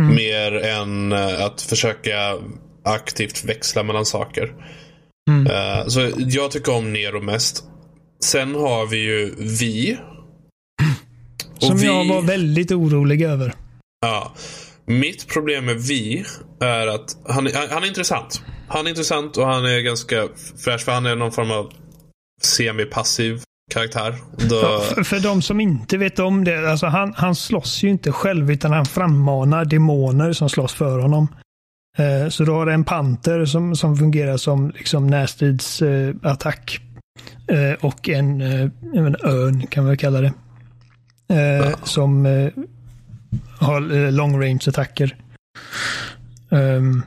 [0.00, 0.14] Mm.
[0.14, 2.38] Mer än eh, att försöka
[2.84, 4.54] aktivt växla mellan saker.
[5.30, 5.46] Mm.
[5.46, 7.64] Uh, så jag tycker om Nero mest.
[8.24, 9.98] Sen har vi ju Vi.
[11.60, 13.54] Som vi, jag var väldigt orolig över.
[14.00, 14.32] Ja.
[14.86, 16.24] Mitt problem med Vi
[16.60, 18.42] är att han, han, är intressant.
[18.68, 20.28] Han är intressant och han är ganska
[20.64, 21.72] fräsch för han är någon form av
[22.42, 24.14] semi-passiv karaktär.
[24.50, 28.12] Ja, för, för de som inte vet om det, alltså han, han slåss ju inte
[28.12, 31.28] själv utan han frammanar demoner som slåss för honom.
[31.98, 36.80] Eh, så du har en panter som, som fungerar som liksom närstridsattack.
[37.48, 40.32] Eh, och en, eh, en örn kan man kalla det.
[41.34, 41.76] Ja.
[41.84, 42.26] Som
[43.58, 45.16] har long range attacker.
[46.48, 47.02] Um,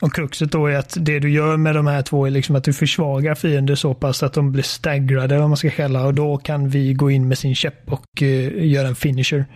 [0.00, 2.64] och kruxet då är att det du gör med de här två är liksom att
[2.64, 6.36] du försvagar fiender så pass att de blir staggrade, vad man ska kalla och då
[6.36, 9.46] kan vi gå in med sin käpp och uh, göra en finisher.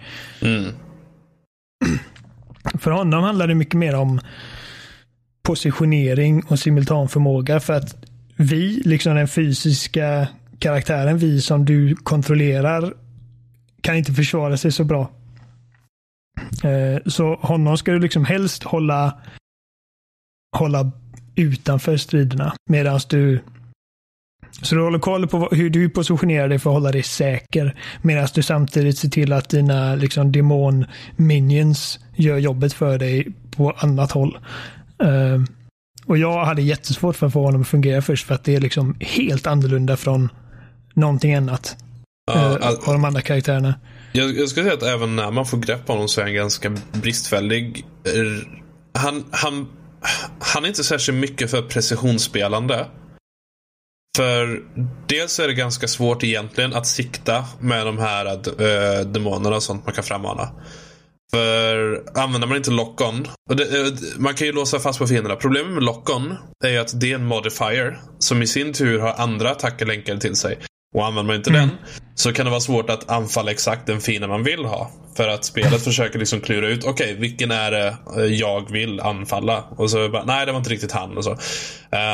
[0.40, 0.64] Mm.
[2.80, 4.20] För honom handlar det mycket mer om
[5.42, 7.96] positionering och simultanförmåga för att
[8.36, 10.28] vi, liksom den fysiska
[10.59, 12.94] karaktären, vi som du kontrollerar,
[13.82, 15.10] kan inte försvara sig så bra.
[16.64, 19.20] Eh, så honom ska du liksom helst hålla,
[20.56, 20.90] hålla
[21.34, 22.54] utanför striderna.
[22.70, 23.40] Medan du
[24.62, 27.76] så du håller koll på hur du positionerar dig för att hålla dig säker.
[28.02, 34.12] Medan du samtidigt ser till att dina liksom, demon-minions gör jobbet för dig på annat
[34.12, 34.38] håll.
[35.02, 35.44] Uh,
[36.06, 38.60] och jag hade jättesvårt för att få honom att fungera först för att det är
[38.60, 40.28] liksom helt annorlunda från
[40.94, 41.76] någonting annat.
[42.34, 42.74] Ja, uh, all...
[42.74, 43.74] av de andra karaktärerna.
[44.12, 46.34] Jag, jag skulle säga att även när man får grepp på honom så är han
[46.34, 47.86] ganska bristfällig.
[48.98, 49.68] Han, han,
[50.40, 52.86] han är inte särskilt mycket för precisionsspelande.
[54.16, 54.62] För
[55.06, 59.84] dels är det ganska svårt egentligen att sikta med de här äh, demonerna och sånt
[59.84, 60.48] man kan frammana.
[61.34, 63.26] För använder man inte lock-on.
[64.16, 65.36] Man kan ju låsa fast på fienderna.
[65.36, 68.00] Problemet med lock-on är att det är en modifier.
[68.18, 70.58] Som i sin tur har andra attacker länkade till sig.
[70.95, 71.68] Och använder man inte mm.
[71.68, 71.78] den
[72.14, 74.90] så kan det vara svårt att anfalla exakt den fiende man vill ha.
[75.16, 79.01] För att spelet försöker liksom klura ut, okej, okay, vilken är det eh, jag vill
[79.01, 79.64] anfalla?
[79.76, 81.16] Och så bara, nej det var inte riktigt han.
[81.16, 81.30] Och så.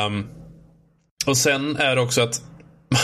[0.07, 0.27] Um,
[1.25, 2.41] och sen är det också att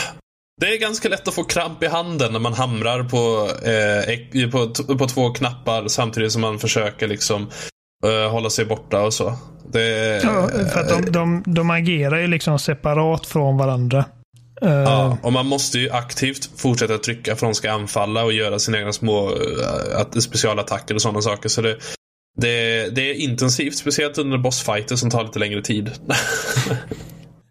[0.62, 4.96] det är ganska lätt att få kramp i handen när man hamrar på, eh, på,
[4.98, 7.50] på två knappar samtidigt som man försöker liksom
[8.06, 9.34] eh, hålla sig borta och så.
[9.72, 14.06] Det, ja, för att de, de, de agerar ju liksom separat från varandra.
[14.64, 18.34] Uh, ja, och man måste ju aktivt fortsätta trycka för att de ska anfalla och
[18.34, 21.49] göra sina egna små uh, specialattacker och sådana saker.
[21.49, 21.78] Så det,
[22.38, 25.91] det, det är intensivt, speciellt under bossfighter som tar lite längre tid.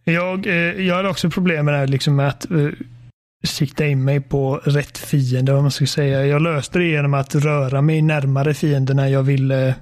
[0.05, 2.73] Jag, eh, jag hade också problem med det här liksom med att uh,
[3.45, 6.27] sikta in mig på rätt fiende, vad man ska säga.
[6.27, 9.75] Jag löste det genom att röra mig närmare fienderna jag ville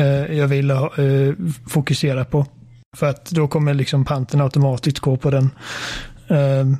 [0.00, 1.34] uh, jag ville uh,
[1.68, 2.46] fokusera på.
[2.96, 5.50] För att då kommer liksom panten automatiskt gå på den.
[6.30, 6.76] Uh,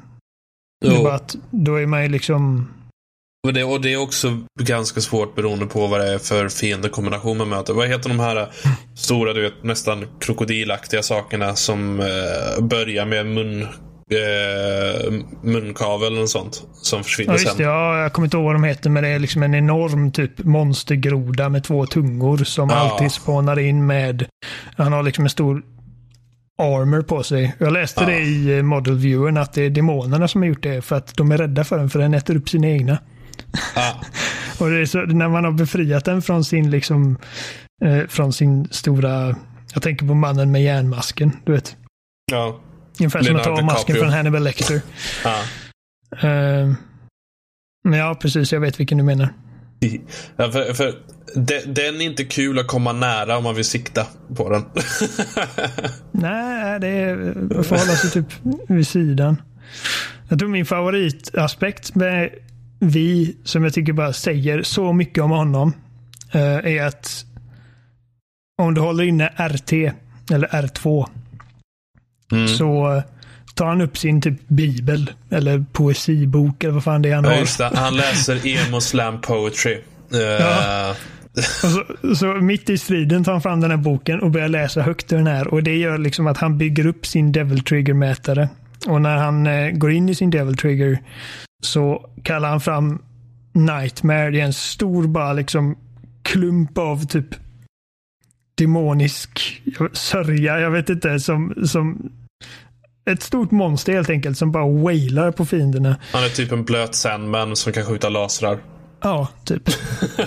[0.80, 2.68] det att då är man ju liksom
[3.46, 7.38] och det, och det är också ganska svårt beroende på vad det är för fiendekombination
[7.38, 7.72] man möter.
[7.74, 8.48] Vad heter de här
[8.94, 16.62] stora, du vet, nästan krokodilaktiga sakerna som eh, börjar med mun, eh, munkavel eller sånt.
[16.74, 17.54] Som försvinner ja, sen.
[17.58, 20.44] Ja, jag kommer inte ihåg vad de heter, men det är liksom en enorm typ
[20.44, 22.76] monstergroda med två tungor som ja.
[22.76, 24.26] alltid spånar in med...
[24.76, 25.62] Han har liksom en stor
[26.58, 27.54] armor på sig.
[27.58, 28.06] Jag läste ja.
[28.06, 31.16] det i eh, Model Viewern att det är demonerna som har gjort det för att
[31.16, 32.98] de är rädda för den för den äter upp sina egna.
[33.74, 33.92] Ah.
[34.64, 37.18] och så, när man har befriat den från sin liksom
[37.84, 39.36] eh, från sin stora,
[39.74, 41.76] jag tänker på mannen med järnmasken, du vet.
[42.32, 42.60] Ja.
[43.00, 44.80] Ungefär som att ta masken från Hannibal Lecter.
[45.24, 45.42] ah.
[46.26, 46.72] eh,
[47.84, 49.28] men ja, precis, jag vet vilken du menar.
[50.36, 50.94] Ja, för, för
[51.66, 54.06] den är inte kul att komma nära om man vill sikta
[54.36, 54.64] på den.
[56.12, 58.26] Nej, det är att förhålla sig typ
[58.68, 59.42] vid sidan.
[60.28, 62.30] Jag tror min favoritaspekt med
[62.78, 65.72] vi, som jag tycker bara säger så mycket om honom,
[66.32, 67.24] eh, är att
[68.62, 69.72] om du håller inne RT,
[70.30, 71.08] eller R2,
[72.32, 72.48] mm.
[72.48, 73.02] så
[73.58, 77.36] tar han upp sin typ bibel, eller poesibok, eller vad fan det är han ja,
[77.36, 77.70] just det.
[77.74, 79.74] Han läser emo slam poetry.
[80.14, 80.20] Uh...
[80.20, 80.94] Ja.
[81.34, 81.84] Så,
[82.14, 85.16] så, mitt i striden tar han fram den här boken och börjar läsa högt ur
[85.16, 85.48] den här.
[85.48, 88.48] Och det gör liksom att han bygger upp sin Devil Trigger-mätare.
[88.86, 90.98] Och när han eh, går in i sin Devil Trigger
[91.62, 93.02] så kallar han fram
[93.52, 94.30] Nightmare.
[94.30, 95.76] Det är en stor bara liksom
[96.22, 97.34] klump av typ
[98.58, 100.60] demonisk sörja.
[100.60, 101.20] Jag vet inte.
[101.20, 102.10] Som, som
[103.12, 105.96] ett stort monster helt enkelt som bara wailar på fienderna.
[106.12, 108.58] Han är typ en blöt Sandman som kan skjuta lasrar.
[109.00, 109.68] Ja, typ.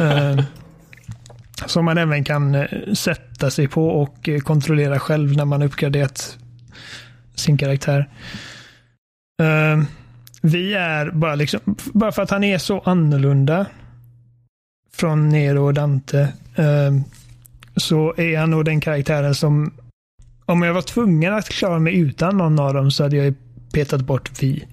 [0.01, 0.41] uh,
[1.65, 6.37] som man även kan uh, sätta sig på och uh, kontrollera själv när man uppgraderat
[7.35, 8.09] sin karaktär.
[9.41, 9.83] Uh,
[10.41, 11.59] vi är bara liksom,
[11.93, 13.65] bara för att han är så annorlunda
[14.93, 16.21] från Nero och Dante,
[16.59, 17.01] uh,
[17.75, 19.73] så är han nog den karaktären som,
[20.51, 23.33] om jag var tvungen att klara mig utan någon av dem så hade jag
[23.73, 24.67] petat bort Vi.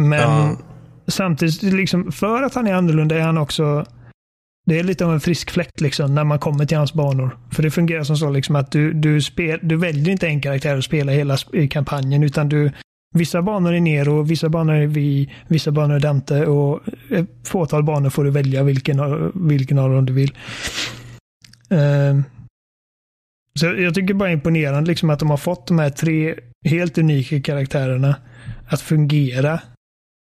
[0.00, 0.56] Men ja.
[1.06, 3.86] samtidigt, liksom, för att han är annorlunda är han också
[4.66, 7.38] det är lite av en frisk fläkt liksom, när man kommer till hans banor.
[7.50, 10.78] För det fungerar som så liksom, att du, du, spel, du väljer inte en karaktär
[10.78, 11.36] att spela hela
[11.70, 12.72] kampanjen utan du
[13.16, 16.80] Vissa banor är Nero, vissa banor är Vi, vissa banor är Dante och
[17.10, 20.32] ett fåtal banor får du välja vilken, vilken av dem du vill.
[21.72, 22.20] Uh,
[23.60, 26.34] så jag tycker bara imponerande liksom att de har fått de här tre
[26.64, 28.16] helt unika karaktärerna
[28.66, 29.60] att fungera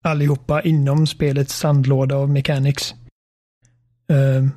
[0.04, 2.94] allihopa inom spelets sandlåda av mechanics.
[4.12, 4.48] Uh,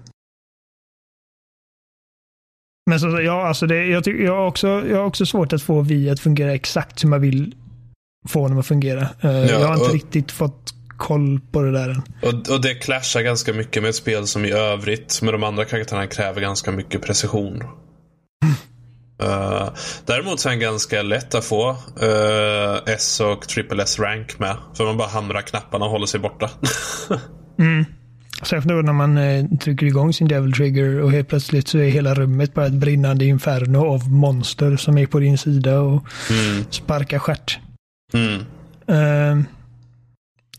[2.91, 5.63] Men så, ja, alltså det, jag, tycker, jag, har också, jag har också svårt att
[5.63, 7.55] få vi att fungera exakt som jag vill
[8.29, 9.01] få dem att fungera.
[9.01, 12.03] Uh, ja, jag har inte och, riktigt fått koll på det där än.
[12.23, 15.65] Och, och det clashar ganska mycket med ett spel som i övrigt med de andra
[15.65, 17.63] karaktärerna kräver ganska mycket precision.
[19.23, 19.69] Uh,
[20.07, 24.57] däremot så är den ganska lätt att få uh, S och triple S rank med.
[24.77, 26.51] För man bara hamrar knapparna och håller sig borta.
[27.59, 27.85] mm.
[28.43, 31.89] Särskilt då när man eh, trycker igång sin Devil Trigger och helt plötsligt så är
[31.89, 36.65] hela rummet bara ett brinnande inferno av monster som är på din sida och mm.
[36.71, 37.59] sparkar stjärt.
[38.13, 38.41] Mm.
[38.91, 39.45] Uh,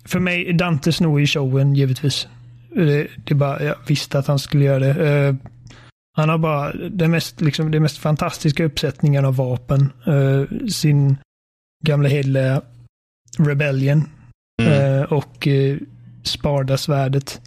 [0.05, 2.27] för mig, Dante snor i showen givetvis.
[2.75, 5.29] Det, det är bara, jag visste att han skulle göra det.
[5.29, 5.35] Uh,
[6.15, 9.91] han har bara det mest, liksom, det mest fantastiska uppsättningen av vapen.
[10.07, 11.17] Uh, sin
[11.85, 12.61] gamla hederliga
[13.37, 14.09] Rebellion.
[14.61, 14.73] Mm.
[14.73, 15.77] Uh, och uh,
[16.23, 17.41] Sparda-svärdet.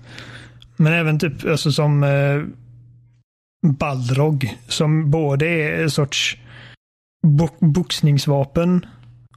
[0.77, 2.45] Men även typ alltså som uh,
[3.66, 4.59] Balrog.
[4.69, 6.37] Som både är en sorts
[7.27, 8.87] bo boxningsvapen.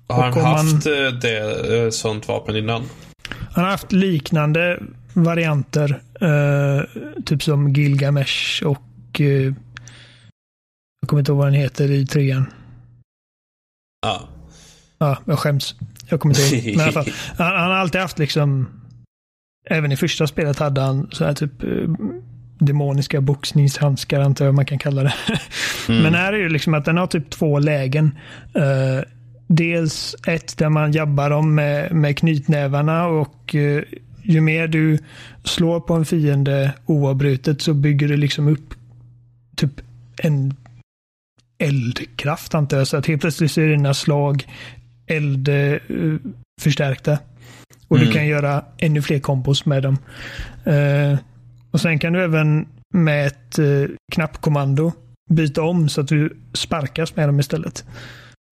[0.08, 2.84] Har han haft man, det, sånt vapen innan?
[3.52, 4.80] Han har haft liknande
[5.14, 6.02] varianter.
[7.26, 9.53] typ som Gilgamesh och och eh,
[11.01, 12.45] jag kommer inte ihåg vad den heter i trean.
[14.01, 14.30] Ja.
[14.97, 15.76] Ja, jag skäms.
[16.09, 16.66] Jag kommer inte ihåg.
[16.66, 18.70] Men i alla fall, han, han har alltid haft liksom,
[19.70, 21.70] även i första spelet hade han så här typ eh,
[22.59, 25.14] demoniska boxningshandskar antar jag man kan kalla det.
[25.89, 26.03] Mm.
[26.03, 28.05] Men här är det liksom att den har typ två lägen.
[28.57, 29.03] Uh,
[29.47, 33.82] dels ett där man jabbar dem med, med knytnävarna och uh,
[34.24, 34.99] ju mer du
[35.43, 38.74] slår på en fiende oavbrutet så bygger du liksom upp
[39.62, 39.82] typ
[40.18, 40.53] en
[41.57, 42.88] eldkraft antar jag.
[42.88, 44.45] Så att helt plötsligt så är dina slag
[45.07, 47.18] eldförstärkta.
[47.88, 48.07] och mm.
[48.07, 49.97] du kan göra ännu fler kombos med dem.
[50.68, 51.18] Uh,
[51.72, 54.91] och sen kan du även med ett uh, knappkommando
[55.30, 57.86] byta om så att du sparkas med dem istället.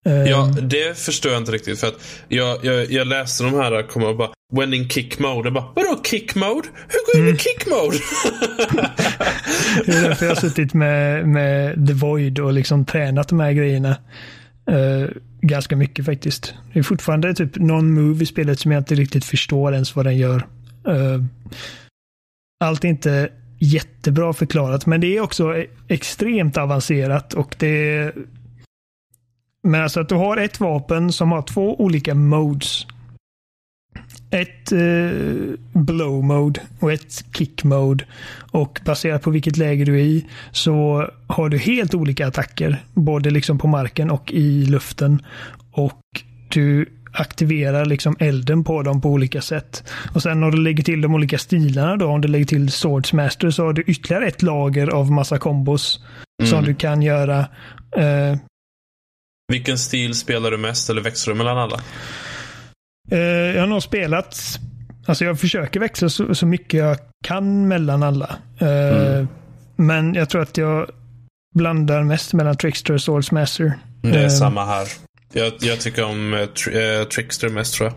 [0.03, 0.69] Ja, ehm.
[0.69, 1.79] det förstår jag inte riktigt.
[1.79, 5.47] För att jag, jag, jag läste de här kommer och bara When in kick mode.
[5.47, 6.67] Jag bara, vadå kick mode?
[6.87, 7.37] Hur går in i mm.
[7.37, 7.97] kick mode?
[9.85, 13.51] det är därför jag har suttit med, med The Void och liksom tränat de här
[13.51, 13.97] grejerna.
[14.71, 15.09] Uh,
[15.41, 16.53] ganska mycket faktiskt.
[16.73, 20.05] Det är fortfarande typ någon move i spelet som jag inte riktigt förstår ens vad
[20.05, 20.47] den gör.
[20.87, 21.23] Uh,
[22.63, 23.29] allt är inte
[23.59, 28.13] jättebra förklarat, men det är också e- extremt avancerat och det
[29.61, 32.85] men alltså att du har ett vapen som har två olika modes.
[34.31, 35.11] Ett eh,
[35.73, 38.05] blow mode och ett kick mode.
[38.51, 42.83] Och baserat på vilket läge du är i så har du helt olika attacker.
[42.93, 45.21] Både liksom på marken och i luften.
[45.71, 46.01] Och
[46.49, 49.83] du aktiverar liksom elden på dem på olika sätt.
[50.13, 53.49] Och sen när du lägger till de olika stilarna då, om du lägger till Swordsmaster
[53.49, 56.03] så har du ytterligare ett lager av massa kombos
[56.41, 56.49] mm.
[56.49, 57.39] som du kan göra.
[57.97, 58.37] Eh,
[59.49, 61.81] vilken stil spelar du mest eller växlar du mellan alla?
[63.11, 64.59] Uh, jag har nog spelat,
[65.05, 68.35] alltså jag försöker växla så, så mycket jag kan mellan alla.
[68.61, 69.27] Uh, mm.
[69.75, 70.89] Men jag tror att jag
[71.55, 73.73] blandar mest mellan Trickster och Swordsmaster.
[74.01, 74.87] Det är uh, samma här.
[75.33, 77.95] Jag, jag tycker om tri Trickster mest tror jag.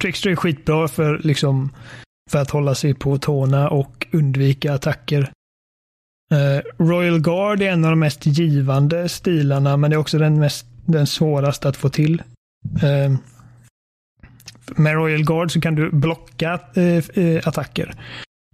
[0.00, 1.74] Trickster är skitbra för, liksom,
[2.30, 5.32] för att hålla sig på tårna och undvika attacker.
[6.78, 10.66] Royal Guard är en av de mest givande stilarna, men det är också den mest
[10.88, 12.22] den svåraste att få till.
[12.82, 13.18] Eh,
[14.76, 17.94] med Royal Guard så kan du blocka eh, eh attacker.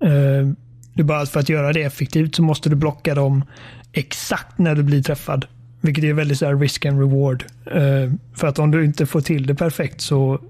[0.05, 0.49] Eh,
[0.95, 3.45] det är bara för att göra det effektivt så måste du blocka dem
[3.93, 5.47] exakt när du blir träffad.
[5.81, 7.45] Vilket är väldigt så risk and reward.
[7.67, 10.41] Eh, för att om du inte får till det perfekt så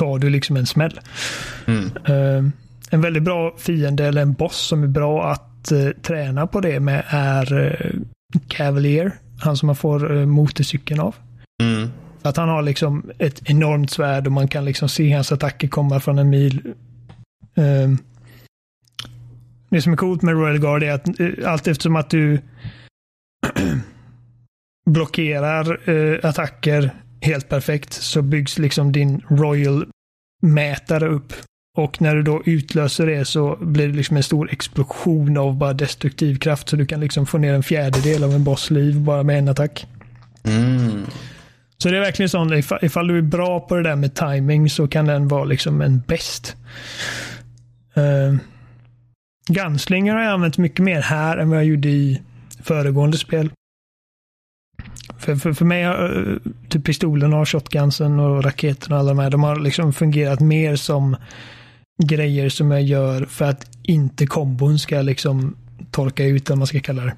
[0.00, 1.00] tar du liksom en smäll.
[1.66, 1.90] Mm.
[2.04, 2.52] Eh,
[2.90, 7.04] en väldigt bra fiende eller en boss som är bra att träna på det med
[7.08, 8.02] är
[8.48, 9.12] Cavalier
[9.42, 11.14] han som man får eh, motorcykeln av.
[11.62, 11.88] Mm.
[12.22, 16.00] Att han har liksom ett enormt svärd och man kan liksom se hans attacker komma
[16.00, 16.74] från en mil.
[17.54, 17.98] Um,
[19.68, 22.40] det som är coolt med Royal Guard är att uh, allt eftersom att du
[24.90, 26.90] blockerar uh, attacker
[27.20, 29.86] helt perfekt så byggs liksom din Royal
[30.42, 31.32] mätare upp.
[31.76, 35.72] Och när du då utlöser det så blir det liksom en stor explosion av bara
[35.72, 36.68] destruktiv kraft.
[36.68, 39.48] Så du kan liksom få ner en fjärdedel av en boss liv bara med en
[39.48, 39.86] attack.
[40.44, 41.06] Mm.
[41.78, 44.70] Så det är verkligen sånt, ifall, ifall, du är bra på det där med timing
[44.70, 46.56] så kan den vara liksom en bäst.
[47.96, 48.38] Uh,
[49.48, 52.22] Gunslinger har jag använt mycket mer här än vad jag gjorde i
[52.62, 53.50] föregående spel.
[55.18, 59.18] För, för, för mig har uh, typ pistolen och shotgunsen och raketerna och alla de
[59.18, 61.16] här, de har liksom fungerat mer som
[62.04, 65.56] grejer som jag gör för att inte kombon ska liksom
[65.90, 67.14] torka ut, vad man ska kalla det.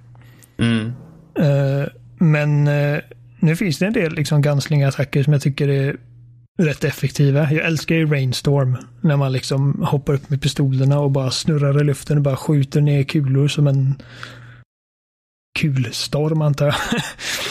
[0.59, 0.93] Mm.
[1.39, 3.01] Eh, men eh,
[3.41, 5.97] nu finns det en del liksom gunsling-attacker som jag tycker är
[6.59, 7.53] rätt effektiva.
[7.53, 8.77] Jag älskar ju Rainstorm.
[9.01, 12.81] När man liksom hoppar upp med pistolerna och bara snurrar i luften och bara skjuter
[12.81, 13.95] ner kulor som en
[15.59, 16.75] kulstorm antar jag.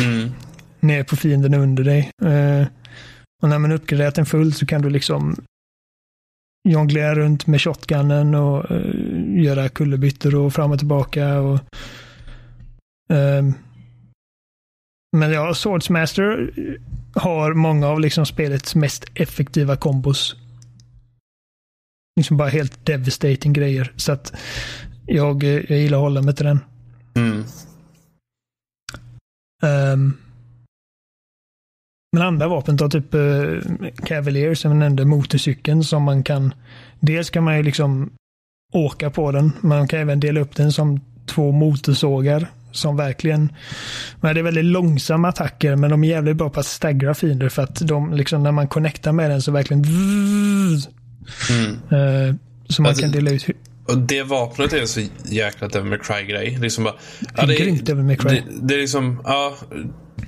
[0.02, 0.32] Mm.
[0.80, 2.12] ner på fienden under dig.
[2.22, 2.68] Eh,
[3.42, 5.36] och när man uppgraderat den fullt så kan du liksom
[6.70, 11.40] jonglera runt med shotgunnen och eh, göra kullerbyttor och fram och tillbaka.
[11.40, 11.60] Och,
[13.14, 13.54] ehm,
[15.18, 16.54] men ja, Swordsmaster
[17.14, 20.36] har många av liksom spelets mest effektiva kombos.
[22.16, 23.94] Liksom bara helt devastating grejer.
[23.96, 24.34] Så att
[25.06, 26.60] jag, eh, jag gillar att hålla mig till den.
[27.16, 27.44] Mm.
[29.64, 30.14] Ehm,
[32.14, 33.60] men andra vapen tar typ uh,
[34.06, 36.54] Cavalier som jag nämnde, motorcykeln som man kan.
[37.00, 38.10] Dels kan man ju liksom
[38.74, 39.52] åka på den.
[39.62, 43.54] Man kan även dela upp den som två motorsågar som verkligen.
[44.22, 47.50] Men det är väldigt långsamma attacker men de är jävligt bra på att staggra fiender
[47.50, 49.84] för att de liksom när man connectar med den så verkligen.
[51.50, 51.74] Mm.
[51.74, 52.36] Uh,
[52.70, 53.46] så man Alltså, kan dela ut.
[53.88, 56.58] Och det vapnet är en så jäkla Devil May Cry-grej.
[56.62, 56.96] Liksom bara,
[57.38, 58.30] Ja, det är grymt Devil May Cry.
[58.30, 59.56] Det, det är liksom, ja.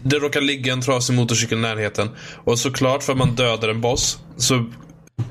[0.04, 2.10] Det råkar ligga en trasig motorcykel i närheten.
[2.44, 4.66] Och såklart för att man dödar en boss så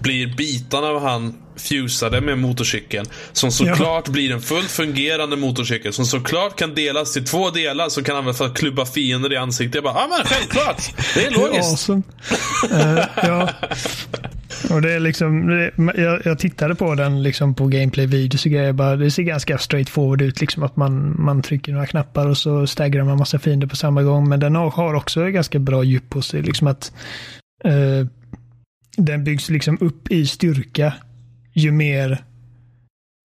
[0.01, 3.07] blir bitarna av han fusade med motorcykeln.
[3.33, 5.93] Som såklart blir en fullt fungerande motorcykel.
[5.93, 9.37] Som såklart kan delas till två delar som kan användas för att klubba fiender i
[9.37, 9.75] ansiktet.
[9.75, 10.83] Jag bara, ja men självklart!
[11.15, 11.71] Det är logiskt.
[11.71, 12.03] Awesome.
[12.71, 13.49] Eh, ja.
[14.71, 15.71] Och det är liksom, det,
[16.03, 18.73] jag, jag tittade på den liksom på gameplay-videos och grejer.
[18.73, 20.41] Bara, det ser ganska straightforward ut.
[20.41, 24.03] Liksom att man, man trycker några knappar och så staggrar man massa fiender på samma
[24.03, 24.29] gång.
[24.29, 26.43] Men den har, också ganska bra djup på sig.
[26.43, 26.93] Liksom att
[27.65, 28.07] eh,
[28.97, 30.95] den byggs liksom upp i styrka
[31.53, 32.25] ju mer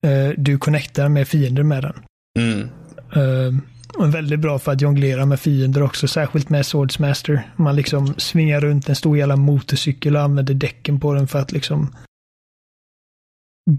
[0.06, 1.96] eh, du connectar med fiender med den.
[2.40, 2.70] Mm.
[3.10, 3.54] Och
[3.98, 7.50] väldigt bra för att jonglera med fiender också, särskilt med Swordsmaster.
[7.56, 11.52] Man liksom svingar runt en stor jävla motorcykel och använder däcken på den för att
[11.52, 11.96] liksom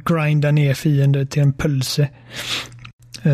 [0.04, 2.02] grinda ner fiender till en pölse.
[3.26, 3.32] Uh,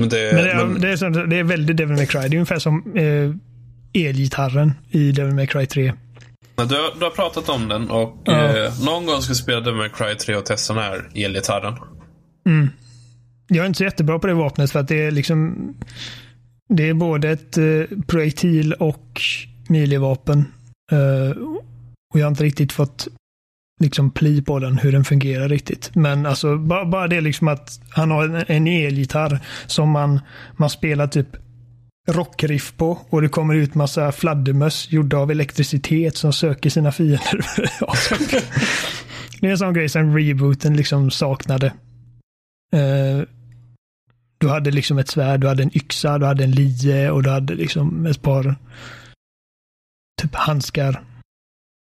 [0.00, 2.20] Men det, men det, är, men- det, är, som- det är väldigt Devil May Cry.
[2.20, 3.34] Det är ungefär som uh,
[3.94, 5.92] elgitarren i Devil May Cry 3.
[6.56, 8.56] Men Du, har, du har pratat om den och Ja.
[8.56, 11.74] eh, någon gång ska jag spela Devil May Cry 3 och testa den här elgitarren.
[12.48, 12.68] Mm.
[13.46, 15.68] Jag är inte så jättebra på det vapnet för att det är liksom
[16.68, 19.20] Det är både ett eh, projektil och
[19.68, 20.44] milivapen.
[20.92, 21.38] Eh,
[22.12, 23.08] och jag har inte riktigt fått
[23.80, 25.94] liksom pli på den, hur den fungerar riktigt.
[25.94, 30.20] Men alltså bara, bara det liksom att han har en, en elgitarr som man,
[30.56, 31.28] man spelar typ
[32.08, 37.46] rockriff på och det kommer ut massa fladdermöss gjorda av elektricitet som söker sina fiender.
[39.40, 41.72] det är en sån grej som rebooten liksom saknade.
[42.74, 43.24] Uh,
[44.44, 47.30] du hade liksom ett svärd, du hade en yxa, du hade en lie och du
[47.30, 48.56] hade liksom ett par
[50.22, 51.04] typ handskar.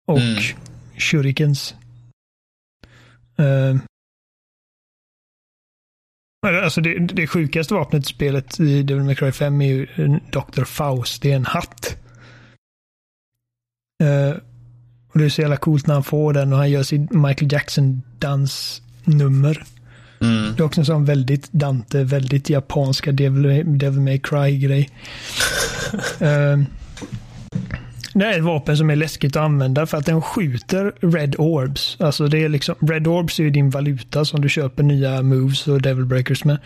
[0.07, 0.41] Och Mm.
[0.97, 1.75] shurikens.
[3.37, 3.75] Eh,
[6.47, 9.85] Alltså det, det sjukaste vapnet i spelet i Devil May Cry 5 är ju
[10.31, 10.63] Dr.
[10.63, 11.21] Faust.
[11.21, 11.97] Det är en hatt.
[14.03, 14.31] Eh,
[15.11, 17.51] och det är så jävla coolt när han får den och han gör sin Michael
[17.53, 19.63] Jackson-dansnummer.
[20.21, 20.53] Mm.
[20.55, 24.89] Det är också en sån väldigt Dante, väldigt japanska Devil, Devil May Cry-grej.
[26.19, 26.57] Eh,
[28.13, 31.97] det är ett vapen som är läskigt att använda för att den skjuter Red Orbs.
[31.99, 35.67] Alltså det är liksom, Red Orbs är ju din valuta som du köper nya moves
[35.67, 36.57] och Devil Breakers med.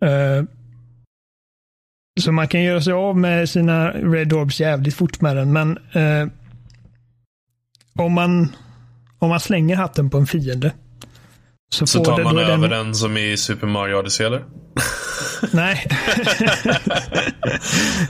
[0.00, 0.44] Eh,
[2.20, 5.78] så man kan göra sig av med sina Red Orbs jävligt fort med den, men
[5.92, 6.28] eh,
[7.98, 8.56] om, man,
[9.18, 10.72] om man slänger hatten på en fiende
[11.74, 14.44] så, Så tar det, man över den, den som i Super Mario Odyssey, eller?
[15.52, 15.86] Nej.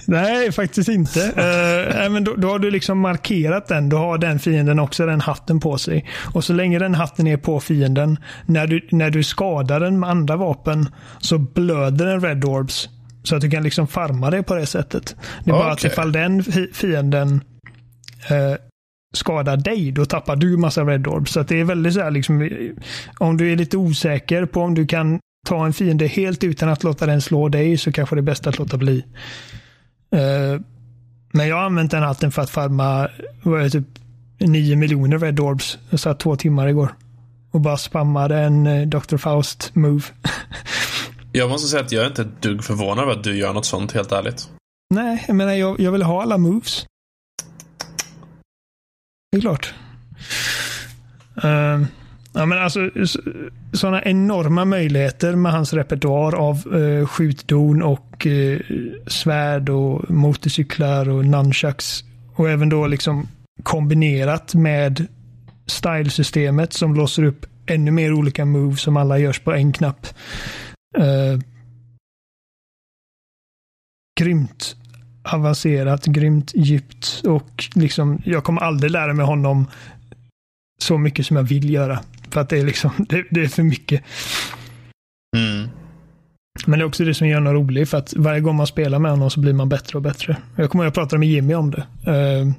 [0.06, 1.20] Nej, faktiskt inte.
[1.20, 3.88] Uh, men då, då har du liksom markerat den.
[3.88, 6.10] Då har den fienden också den hatten på sig.
[6.34, 10.10] Och så länge den hatten är på fienden, när du, när du skadar den med
[10.10, 10.88] andra vapen
[11.20, 12.88] så blöder den Red Orbs.
[13.22, 15.16] Så att du kan liksom farma det på det sättet.
[15.44, 17.40] Det är bara att ifall den fi- fienden
[18.30, 18.56] eh,
[19.16, 21.32] skadar dig, då tappar du massa Red Orbs.
[21.32, 22.50] Så att det är väldigt så här liksom,
[23.18, 26.82] om du är lite osäker på om du kan ta en fiende helt utan att
[26.82, 29.04] låta den slå dig så kanske det är bäst att låta bli.
[30.10, 30.60] Eh,
[31.32, 33.08] men jag har använt den hatten för att farma
[33.42, 33.86] vad är det, typ
[34.38, 35.78] 9 miljoner Red Orbs.
[35.90, 36.94] Jag satt två timmar igår.
[37.50, 39.16] Och bara spammade en eh, Dr.
[39.16, 40.02] Faust move.
[41.32, 43.66] Jag måste säga att jag är inte ett dugg förvånad över att du gör något
[43.66, 44.48] sånt, helt ärligt.
[44.94, 46.86] Nej, jag menar jag, jag vill ha alla moves.
[49.34, 49.74] Det är klart.
[51.44, 51.86] Uh,
[52.36, 52.90] Ja, men alltså
[53.72, 58.60] sådana enorma möjligheter med hans repertoar av uh, skjutdon och uh,
[59.06, 62.04] svärd och motorcyklar och nunchucks.
[62.34, 63.28] Och även då liksom
[63.62, 65.06] kombinerat med
[65.66, 70.06] stylesystemet som låser upp ännu mer olika moves som alla görs på en knapp.
[70.98, 71.40] Uh,
[74.20, 74.76] grymt
[75.24, 79.66] avancerat, grymt djupt och liksom jag kommer aldrig lära mig honom
[80.82, 82.00] så mycket som jag vill göra.
[82.30, 84.02] För att det är liksom, det, det är för mycket.
[85.36, 85.68] Mm.
[86.66, 88.98] Men det är också det som gör honom rolig för att varje gång man spelar
[88.98, 90.36] med honom så blir man bättre och bättre.
[90.56, 91.86] Jag kommer att jag pratade med Jimmy om det.
[92.10, 92.52] Uh,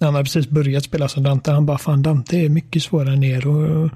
[0.00, 1.52] han hade precis börjat spela som Dante.
[1.52, 3.90] Han bara, fan Dante är mycket svårare än Nero.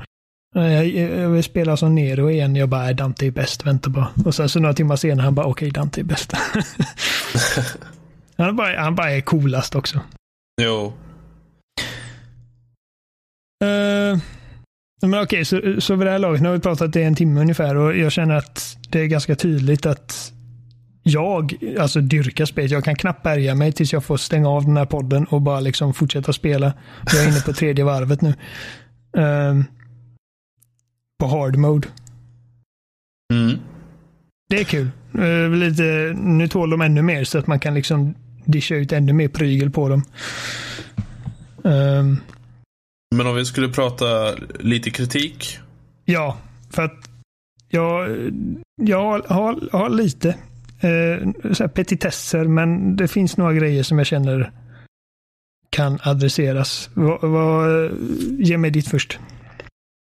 [0.55, 2.57] Jag, jag vill spela som Nero igen.
[2.57, 4.09] Jag bara, Dante är bäst, vänta bara.
[4.24, 6.32] Och sen så några timmar senare, han bara, okej, okay, Dante är bäst.
[8.36, 10.01] han, bara, han bara är coolast också.
[10.62, 10.92] Jo.
[13.64, 14.18] Uh,
[15.03, 17.14] men okej, okay, så, så vid det här laget, nu har vi pratat i en
[17.14, 20.32] timme ungefär och jag känner att det är ganska tydligt att
[21.03, 22.70] jag alltså dyrkar spelet.
[22.70, 25.61] Jag kan knappt bärga mig tills jag får stänga av den här podden och bara
[25.61, 26.72] liksom fortsätta spela.
[27.12, 28.34] Jag är inne på tredje varvet nu.
[29.18, 29.62] Uh,
[31.21, 31.89] på hard mode.
[33.33, 33.59] Mm.
[34.49, 34.89] Det är kul.
[35.18, 38.14] Uh, lite, nu tål de ännu mer så att man kan liksom
[38.45, 40.05] discha ut ännu mer prygel på dem.
[41.64, 42.16] Uh,
[43.16, 45.59] men om vi skulle prata lite kritik?
[46.05, 46.37] Ja,
[46.71, 47.11] för att
[47.68, 48.16] jag,
[48.83, 50.29] jag har, har lite
[50.81, 54.53] eh, petitesser, men det finns några grejer som jag känner
[55.71, 56.91] kan adresseras.
[56.95, 57.91] Vad, vad,
[58.39, 59.18] ge mig ditt först.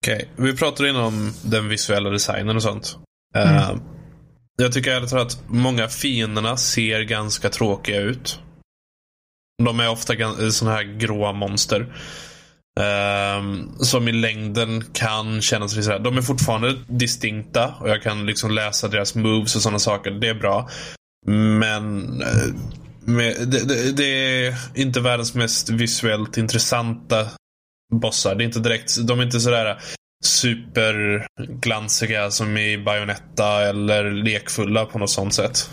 [0.05, 0.47] Okej, okay.
[0.47, 2.99] vi pratade innan den visuella designen och sånt.
[3.37, 3.55] Mm.
[3.55, 3.83] Uh,
[4.57, 8.41] jag tycker ärligt att många fienderna ser ganska tråkiga ut.
[9.65, 10.15] De är ofta
[10.51, 11.95] sådana här gråa monster.
[12.81, 15.99] Um, som i längden kan kännas lite sådär.
[15.99, 20.11] De är fortfarande distinkta och jag kan liksom läsa deras moves och sådana saker.
[20.11, 20.69] Det är bra.
[21.27, 22.55] Men uh,
[23.05, 24.05] med, det, det, det,
[24.47, 27.27] är inte världens mest visuellt intressanta
[27.95, 28.34] bossar.
[28.34, 29.78] Det är inte direkt, de är inte sådär
[30.24, 35.70] superglansiga som i Bayonetta eller lekfulla på något sånt sätt.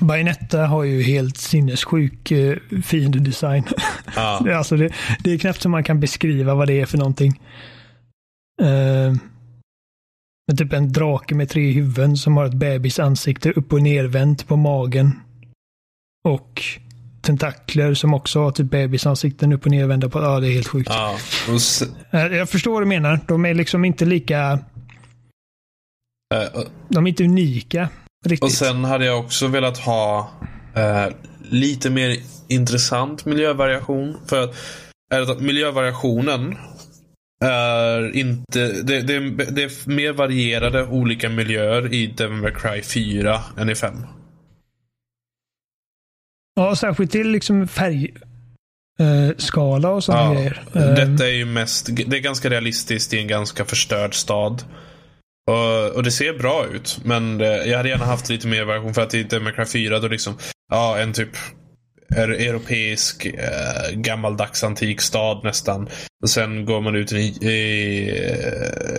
[0.00, 3.64] Bayonetta har ju helt sinnessjuk eh, fiendedesign.
[4.16, 4.40] Ah.
[4.44, 4.92] det, alltså det,
[5.24, 7.40] det är knappt som man kan beskriva vad det är för någonting.
[8.62, 9.14] Uh,
[10.46, 14.56] med typ en drake med tre huvuden som har ett bebisansikte upp och nervänt på
[14.56, 15.20] magen.
[16.24, 16.62] Och
[17.20, 20.20] tentakler som också har typ bebisansikten upp och nervända på.
[20.20, 20.90] Ja, det är helt sjukt.
[20.90, 21.16] Ah.
[22.14, 23.20] Uh, jag förstår vad du menar.
[23.28, 24.52] De är liksom inte lika...
[26.34, 27.88] Uh, de är inte unika.
[28.26, 28.44] Riktigt.
[28.44, 30.30] Och sen hade jag också velat ha
[30.74, 31.06] eh,
[31.50, 32.16] lite mer
[32.48, 34.16] intressant miljövariation.
[34.26, 34.56] För att,
[35.14, 36.56] är att miljövariationen
[37.44, 38.82] är inte...
[38.82, 43.74] Det, det, det, är mer varierade olika miljöer i Devil May Cry 4 än i
[43.74, 43.94] 5.
[46.60, 48.14] Ja, särskilt till liksom färg
[49.00, 50.62] eh, skala och sådana ja, grejer.
[50.72, 54.62] Detta är ju mest, det är ganska realistiskt i en ganska förstörd stad.
[55.50, 57.00] Och, och, det ser bra ut.
[57.04, 60.08] Men det, jag hade gärna haft lite mer variation för att i Democrat 4 då
[60.08, 60.34] liksom,
[60.72, 61.30] ja en typ
[62.16, 65.88] europeisk eh, gammaldags antik stad nästan.
[66.22, 67.54] Och sen går man ut i, i,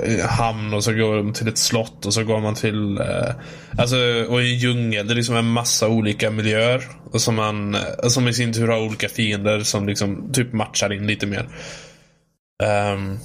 [0.05, 3.35] i hamn och så går man till ett slott och så går man till eh,
[3.77, 3.95] Alltså
[4.29, 5.07] och i en djungel.
[5.07, 6.83] Det är liksom en massa olika miljöer.
[7.11, 10.93] Och som, man, eh, som i sin tur har olika fiender som liksom typ matchar
[10.93, 11.49] in lite mer.
[12.93, 13.19] Um,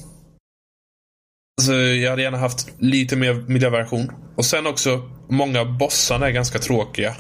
[1.62, 4.12] så jag hade gärna haft lite mer miljöversion.
[4.37, 7.16] Och sen också, många bossarna är ganska tråkiga.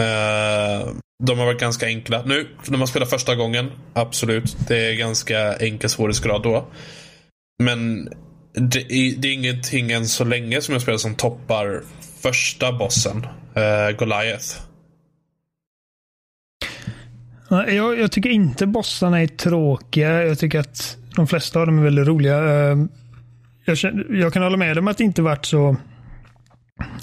[0.00, 2.22] Uh, de har varit ganska enkla.
[2.26, 4.56] Nu, när man spelar första gången, absolut.
[4.68, 6.66] Det är ganska enkel svårighetsgrad då.
[7.62, 8.08] Men
[8.54, 11.82] det är, det är ingenting än så länge som jag spelar som toppar
[12.22, 13.26] första bossen,
[13.56, 14.46] uh, Goliath.
[17.48, 20.24] Jag, jag, tycker inte bossarna är tråkiga.
[20.24, 22.38] Jag tycker att de flesta av dem är väldigt roliga.
[22.38, 22.76] Eh,
[23.64, 25.76] jag, känner, jag kan hålla med om att det inte varit så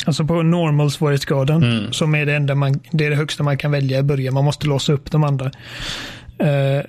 [0.10, 1.94] Alltså på normal svårighetsgraden mm.
[1.94, 4.34] som är det enda man, det är det högsta man kan välja i början.
[4.34, 5.46] Man måste låsa upp de andra.
[5.46, 6.84] Uh,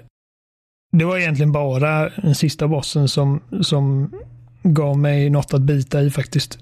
[0.92, 4.12] det var egentligen bara den sista bossen som, som
[4.62, 6.58] gav mig något att bita i faktiskt.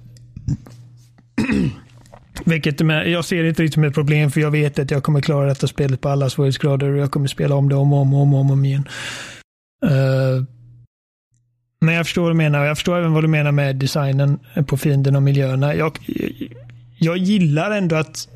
[2.44, 5.46] Vilket jag ser inte riktigt som ett problem för jag vet att jag kommer klara
[5.46, 8.20] detta spelet på alla svårighetsgrader och jag kommer spela om det om och om och
[8.20, 8.88] om, om, om igen.
[9.84, 10.44] Uh,
[11.80, 12.64] men jag förstår vad du menar.
[12.64, 15.74] Jag förstår även vad du menar med designen på fienden och miljöerna.
[15.74, 15.98] Jag,
[16.98, 18.28] jag gillar ändå att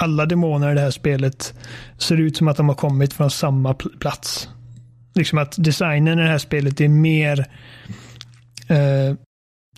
[0.00, 1.54] alla demoner i det här spelet
[1.98, 4.48] ser ut som att de har kommit från samma plats.
[5.14, 7.38] liksom att designen i det här spelet är mer
[8.68, 9.16] eh,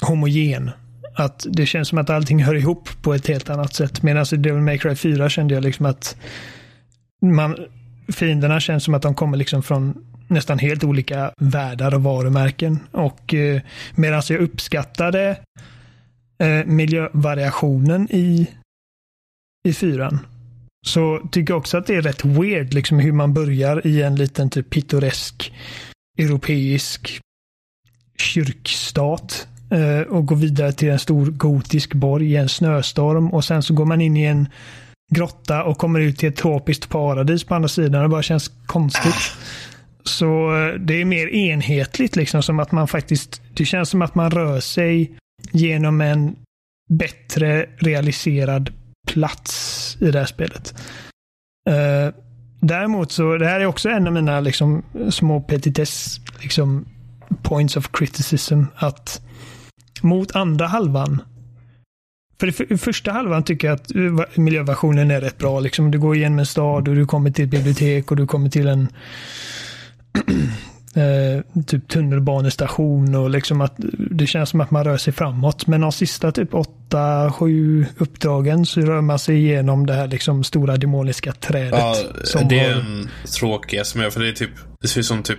[0.01, 0.71] homogen.
[1.17, 4.03] Att det känns som att allting hör ihop på ett helt annat sätt.
[4.03, 6.17] Medan i Devil May Cry 4 kände jag liksom att
[7.23, 7.57] man,
[8.13, 12.79] fienderna känns som att de kommer liksom från nästan helt olika världar och varumärken.
[12.91, 13.63] Och eh,
[13.95, 15.39] medan jag uppskattade
[16.39, 18.51] eh, miljövariationen i,
[19.69, 20.19] i fyran
[20.87, 24.17] så tycker jag också att det är rätt weird liksom hur man börjar i en
[24.17, 25.53] liten typ pittoresk
[26.19, 27.21] europeisk
[28.19, 33.63] kyrkstat eh, och går vidare till en stor gotisk borg i en snöstorm och sen
[33.63, 34.49] så går man in i en
[35.15, 38.03] grotta och kommer ut till ett tropiskt paradis på andra sidan.
[38.03, 39.33] Det bara känns konstigt.
[40.05, 44.15] Så eh, det är mer enhetligt liksom som att man faktiskt, det känns som att
[44.15, 45.19] man rör sig
[45.53, 46.37] genom en
[46.91, 48.73] bättre realiserad
[49.07, 50.75] plats i det här spelet.
[51.71, 52.15] Uh,
[52.61, 56.85] däremot så, det här är också en av mina liksom, små petitess, liksom,
[57.43, 59.23] points of criticism, att
[60.03, 61.23] mot andra halvan
[62.41, 65.61] för i första halvan tycker jag att eh, miljöversionen är rätt bra.
[65.61, 68.51] Liksom, du går igenom en stad och du kommer till ett bibliotek och du kommer
[68.51, 68.89] till en
[70.95, 73.75] eh, typ tunnelbanestation och liksom att
[74.11, 75.67] det känns som att man rör sig framåt.
[75.67, 80.45] Men de sista typ åtta, sju uppdragen så rör man sig igenom det här liksom
[80.45, 81.81] stora demoniska trädet.
[82.35, 82.81] Ja, det är har...
[82.81, 83.09] en
[83.39, 84.51] tråkig som jag, för det är typ,
[84.81, 85.39] det ser ut som typ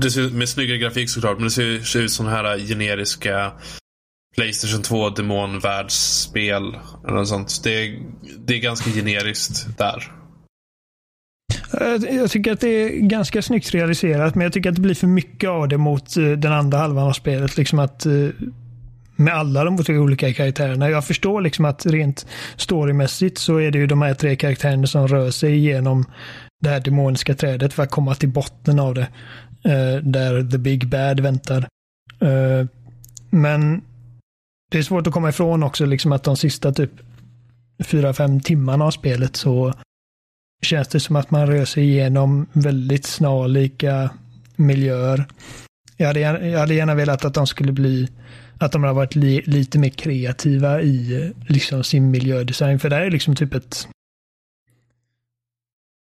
[0.00, 3.52] det ser ut med snyggare grafik såklart, men det ser, ser ut som här generiska
[4.36, 6.62] Playstation 2 demonvärldsspel.
[7.04, 7.60] Eller något sånt.
[7.64, 7.98] Det är,
[8.38, 10.12] det är ganska generiskt där.
[11.72, 14.94] Eh, jag tycker att det är ganska snyggt realiserat, men jag tycker att det blir
[14.94, 17.56] för mycket av det mot eh, den andra halvan av spelet.
[17.56, 18.28] Liksom att eh,
[19.16, 20.90] med alla de olika karaktärerna.
[20.90, 25.08] Jag förstår liksom att rent storymässigt så är det ju de här tre karaktärerna som
[25.08, 26.04] rör sig igenom
[26.60, 29.08] det här demoniska trädet för att komma till botten av det.
[30.02, 31.68] Där the big bad väntar.
[33.30, 33.82] Men
[34.70, 36.90] det är svårt att komma ifrån också liksom att de sista typ
[37.84, 39.74] fyra, fem timmarna av spelet så
[40.62, 44.10] känns det som att man rör sig igenom väldigt snarlika
[44.56, 45.24] miljöer.
[45.96, 48.08] Jag hade, gärna, jag hade gärna velat att de skulle bli
[48.58, 52.78] att de hade varit li, lite mer kreativa i liksom sin miljödesign.
[52.78, 53.88] För det här är liksom typ ett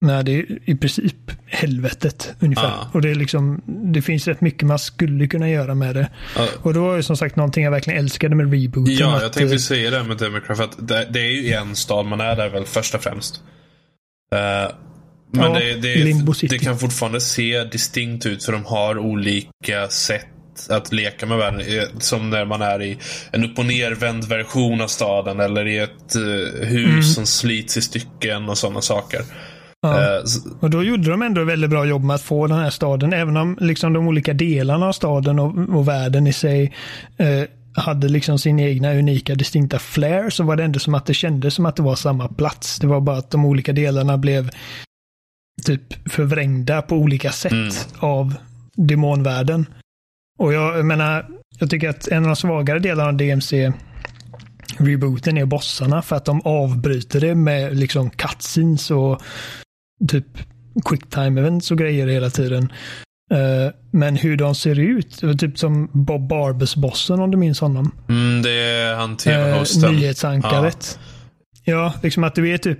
[0.01, 2.67] Nej, det är i princip helvetet ungefär.
[2.67, 2.89] Ah.
[2.93, 6.09] Och det är liksom, det finns rätt mycket man skulle kunna göra med det.
[6.35, 6.47] Ah.
[6.61, 8.95] Och det var ju som sagt någonting jag verkligen älskade med rebooten.
[8.95, 10.59] Ja, jag tänkte att, säga det med Democrat.
[10.59, 13.43] Att det, det, är ju en stad man är där väl först och främst.
[14.35, 14.71] Uh,
[15.31, 20.25] men ja, det, det, det, kan fortfarande se distinkt ut för de har olika sätt
[20.69, 21.61] att leka med världen.
[21.99, 22.97] Som när man är i
[23.31, 27.03] en upp och nervänd version av staden eller i ett uh, hus mm.
[27.03, 29.21] som slits i stycken och sådana saker.
[29.81, 30.21] Ja.
[30.59, 33.37] Och då gjorde de ändå väldigt bra jobb med att få den här staden, även
[33.37, 36.75] om liksom de olika delarna av staden och, och världen i sig
[37.21, 37.43] uh,
[37.73, 41.53] hade liksom sin egna unika distinkta flair så var det ändå som att det kändes
[41.53, 42.79] som att det var samma plats.
[42.79, 44.49] Det var bara att de olika delarna blev
[45.65, 47.73] typ förvrängda på olika sätt mm.
[47.99, 48.35] av
[48.75, 49.65] demonvärlden.
[50.39, 51.27] Och jag, jag menar,
[51.59, 53.73] jag tycker att en av de svagare delarna av DMC
[54.77, 59.21] rebooten är bossarna för att de avbryter det med liksom cutscenes och
[60.07, 60.25] typ
[60.85, 62.71] quicktime events och grejer hela tiden.
[63.31, 67.91] Uh, men hur de ser ut, typ som Bob Barbers-bossen om du minns honom.
[68.09, 69.89] Mm, det är han tv-hosten.
[69.89, 70.99] Uh, nyhetsankaret.
[71.63, 71.73] Ja.
[71.73, 72.79] ja, liksom att du är typ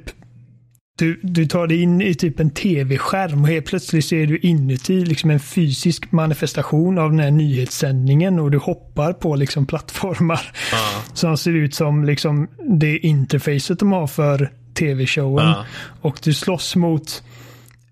[1.00, 5.06] du, du tar dig in i typ en tv-skärm och helt plötsligt ser du inuti
[5.06, 11.00] liksom en fysisk manifestation av den här nyhetssändningen och du hoppar på liksom plattformar uh.
[11.14, 12.48] som ser ut som liksom
[12.80, 15.48] det interfacet de har för tv-showen.
[15.48, 15.64] Uh.
[16.02, 17.24] Och du slåss mot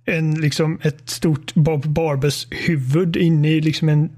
[0.07, 4.09] en, liksom, ett stort Bob Barbers huvud inne i liksom en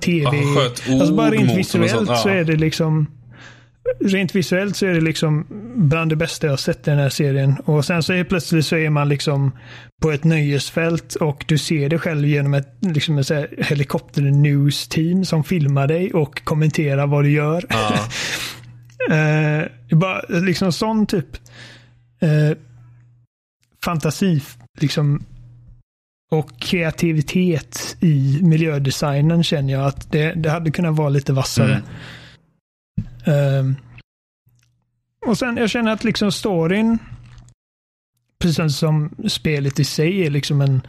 [0.00, 0.36] tv.
[0.36, 2.16] Han sköt ord alltså bara rent visuellt ja.
[2.16, 3.06] så är det liksom
[4.00, 7.56] Rent visuellt så är det liksom bland det bästa jag sett i den här serien.
[7.64, 9.52] Och sen så är plötsligt så är man liksom
[10.02, 15.24] på ett nöjesfält och du ser det själv genom ett liksom ett helikopter news team
[15.24, 17.64] som filmar dig och kommenterar vad du gör.
[17.68, 18.08] Ja.
[19.10, 21.36] uh, bara liksom sån typ
[22.22, 22.56] uh,
[23.84, 24.42] fantasi
[24.82, 25.24] liksom,
[26.30, 31.82] och kreativitet i miljödesignen känner jag att det, det hade kunnat vara lite vassare.
[33.24, 33.58] Mm.
[33.58, 33.76] Um,
[35.26, 36.98] och sen jag känner att liksom storyn,
[38.38, 40.82] precis som spelet i sig är liksom en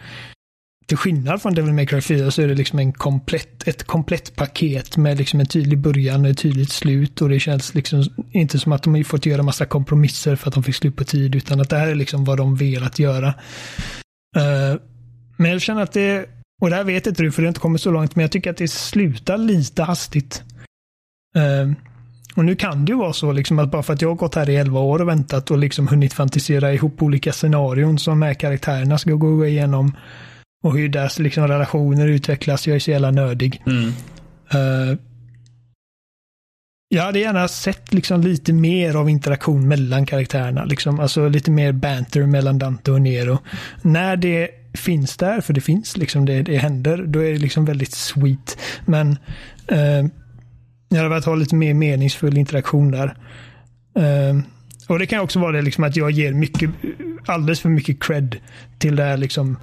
[0.85, 4.35] till skillnad från Devil May Cry 4 så är det liksom en komplett, ett komplett
[4.35, 8.59] paket med liksom en tydlig början och ett tydligt slut och det känns liksom inte
[8.59, 11.35] som att de har fått göra massa kompromisser för att de fick slut på tid
[11.35, 13.27] utan att det här är liksom vad de velat göra.
[14.37, 14.79] Uh,
[15.37, 16.25] Men jag känner att det,
[16.61, 18.31] och det här vet inte du för det har inte kommit så långt, men jag
[18.31, 20.43] tycker att det slutar lite hastigt.
[21.37, 21.73] Uh,
[22.35, 24.35] och nu kan det ju vara så liksom att bara för att jag har gått
[24.35, 28.25] här i 11 år och väntat och liksom hunnit fantisera ihop olika scenarion som de
[28.25, 29.95] här karaktärerna ska gå igenom
[30.61, 32.67] och hur deras liksom relationer utvecklas.
[32.67, 33.63] Jag är så jävla nördig.
[33.65, 33.87] Mm.
[34.55, 34.97] Uh,
[36.93, 40.65] jag hade gärna sett liksom lite mer av interaktion mellan karaktärerna.
[40.65, 40.99] Liksom.
[40.99, 43.39] Alltså lite mer banter mellan Dante och Nero.
[43.81, 47.65] När det finns där, för det finns, liksom det, det händer, då är det liksom
[47.65, 48.57] väldigt sweet.
[48.85, 49.09] Men
[49.71, 50.09] uh,
[50.89, 53.17] jag hade velat ha lite mer meningsfull interaktion där.
[53.99, 54.41] Uh,
[54.87, 56.69] och det kan också vara det liksom att jag ger mycket,
[57.25, 58.35] alldeles för mycket cred
[58.79, 59.57] till det här liksom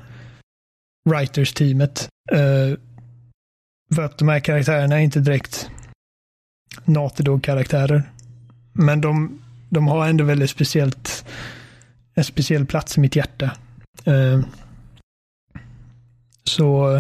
[1.10, 2.08] writers-teamet.
[2.32, 2.76] Uh,
[3.94, 5.70] för att de här karaktärerna är inte direkt
[6.84, 8.02] Naughty Dog-karaktärer.
[8.72, 11.24] Men de, de har ändå väldigt speciellt
[12.14, 13.50] en speciell plats i mitt hjärta.
[14.08, 14.44] Uh,
[16.44, 16.94] så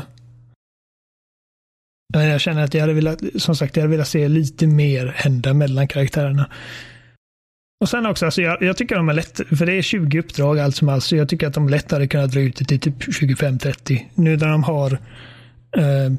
[2.14, 5.06] eh, jag känner att jag hade velat, som sagt, jag hade velat se lite mer
[5.06, 6.50] hända mellan karaktärerna.
[7.80, 10.58] Och sen också, alltså jag, jag tycker de är lätt, för det är 20 uppdrag
[10.58, 13.02] allt som allt, så jag tycker att de lättare kunde dra ut det till typ
[13.02, 14.04] 25-30.
[14.14, 14.92] Nu när de har
[15.76, 16.12] eh,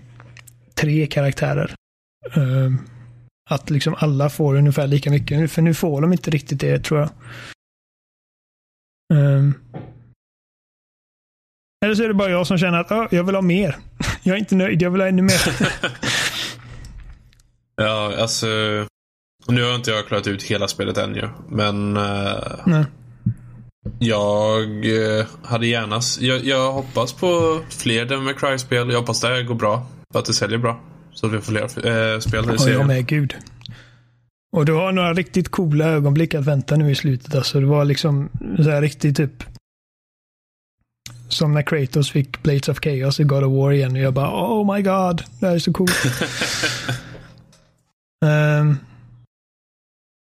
[0.76, 1.74] tre karaktärer.
[2.36, 2.72] Eh,
[3.50, 7.00] att liksom alla får ungefär lika mycket, för nu får de inte riktigt det tror
[7.00, 7.10] jag.
[9.14, 9.44] Eh.
[11.86, 13.76] eller så är det bara jag som känner att ah, jag vill ha mer.
[14.24, 15.42] Jag är inte nöjd, jag vill ha ännu mer.
[17.76, 18.48] ja, alltså.
[19.50, 21.30] Nu har inte jag klarat ut hela spelet än ju.
[21.50, 21.98] Men.
[21.98, 22.36] Uh,
[22.66, 22.86] Nej.
[24.00, 26.00] Jag uh, hade gärna.
[26.20, 28.90] Jag, jag hoppas på fler Devil May Cry-spel.
[28.90, 29.88] Jag hoppas det här går bra.
[30.14, 30.80] Att det säljer bra.
[31.14, 32.80] Så att vi får fler uh, spel i serien.
[32.80, 33.36] Ja, med gud.
[34.52, 37.36] Och du har några riktigt coola ögonblick att vänta nu i slutet.
[37.36, 39.44] Alltså det var liksom så här riktigt typ
[41.30, 43.92] som när Kratos fick Blades of Chaos i God of War igen.
[43.92, 46.06] Och jag bara oh my god, det här är så coolt.
[48.26, 48.78] um,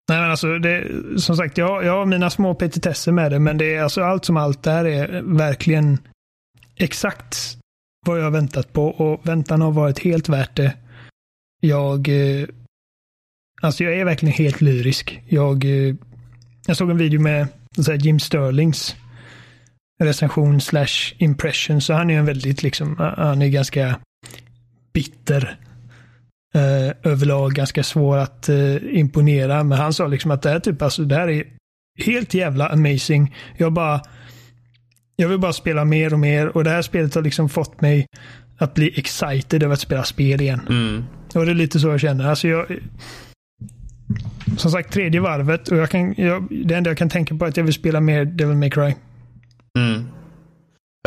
[0.10, 0.88] nej men alltså, det,
[1.22, 4.26] som sagt, jag, jag har mina små petitesser med det, men det är alltså allt
[4.26, 5.98] som allt där är verkligen
[6.76, 7.58] exakt
[8.06, 10.74] vad jag har väntat på och väntan har varit helt värt det.
[11.62, 12.48] Jag, eh,
[13.62, 15.22] alltså jag är verkligen helt lyrisk.
[15.28, 15.96] Jag, eh,
[16.68, 18.96] jag såg en video med så Jim Sterlings
[20.04, 21.82] recension slash impression.
[21.82, 24.00] Så han är en väldigt liksom, han är ganska
[24.94, 25.58] bitter.
[26.54, 29.64] Eh, överlag ganska svår att eh, imponera.
[29.64, 31.44] Men han sa liksom att det här typ, alltså det här är
[31.98, 33.36] helt jävla amazing.
[33.58, 34.02] Jag bara,
[35.16, 38.06] jag vill bara spela mer och mer och det här spelet har liksom fått mig
[38.58, 40.62] att bli excited över att spela spel igen.
[40.70, 41.04] Mm.
[41.36, 42.30] Och det är lite så jag känner.
[42.30, 42.66] Alltså jag,
[44.58, 47.50] som sagt, tredje varvet och jag kan, jag, det enda jag kan tänka på är
[47.50, 48.96] att jag vill spela mer Devil May Cry.
[49.78, 50.06] Mm.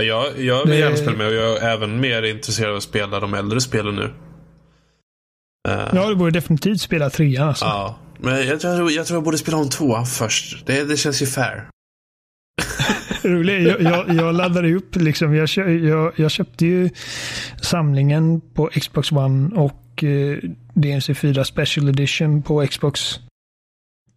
[0.02, 0.78] Jag, jag vill det...
[0.78, 3.97] gärna spela med och jag är även mer intresserad av att spela de äldre spelen
[3.97, 4.10] nu.
[5.69, 7.65] Uh, ja, du borde definitivt spela trean alltså.
[7.65, 10.67] Ja, men jag, tror, jag tror jag borde spela om tvåan först.
[10.67, 11.69] Det, det känns ju fair.
[13.23, 13.69] Roligt.
[13.69, 15.35] Jag, jag, jag laddade upp liksom.
[15.35, 16.91] Jag, jag, jag, köpte ju
[17.61, 20.39] samlingen på Xbox One och eh,
[20.75, 23.21] DNC4 Special Edition på Xbox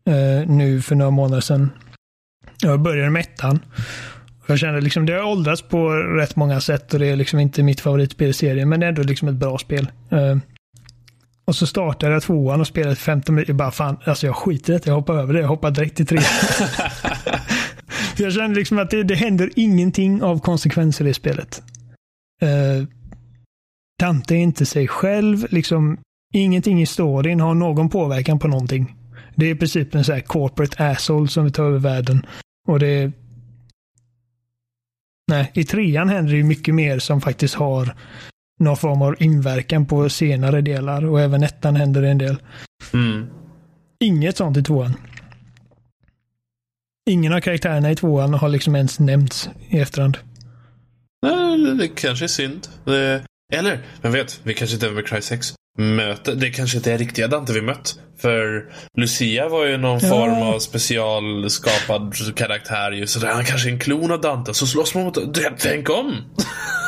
[0.10, 1.70] eh, nu för några månader sedan.
[2.62, 3.60] Jag började med ettan.
[4.48, 7.64] Jag känner liksom det har åldrats på rätt många sätt och det är liksom inte
[7.64, 9.92] mitt favoritspel i serien, men det är ändå liksom ett bra spel.
[10.14, 10.38] Uh,
[11.46, 13.52] och så startade jag tvåan och spelade 15 minuter.
[13.52, 14.88] Jag bara fan, alltså jag skiter i det.
[14.88, 15.40] Jag hoppar över det.
[15.40, 16.24] Jag hoppar direkt till trean.
[18.18, 21.64] jag känner liksom att det, det händer ingenting av konsekvenser i spelet.
[22.44, 22.88] Uh,
[24.00, 25.48] Dante är inte sig själv.
[25.50, 25.98] Liksom,
[26.34, 28.96] ingenting i storyn har någon påverkan på någonting.
[29.36, 32.26] Det är i princip en sån här corporate asshole som vill ta över världen.
[32.68, 33.12] Och det
[35.28, 37.96] Nej, i trean händer det ju mycket mer som faktiskt har
[38.60, 42.38] någon form av inverkan på senare delar och även ettan händer det en del.
[42.94, 43.27] Mm.
[43.99, 44.94] Inget sånt i tvåan.
[47.10, 50.18] Ingen av karaktärerna i tvåan har liksom ens nämnts i efterhand.
[51.26, 52.68] Nej, det kanske är synd.
[53.53, 56.36] Eller, vem vet, vi kanske inte är med Cry 6 möter.
[56.36, 57.99] Det kanske inte är riktiga Dante vi mött.
[58.18, 60.10] För Lucia var ju någon ja.
[60.10, 63.07] form av specialskapad karaktär ju.
[63.07, 64.53] Så han kanske är en klon av Dante.
[64.53, 65.18] Så slåss man mot...
[65.60, 66.15] Tänk om!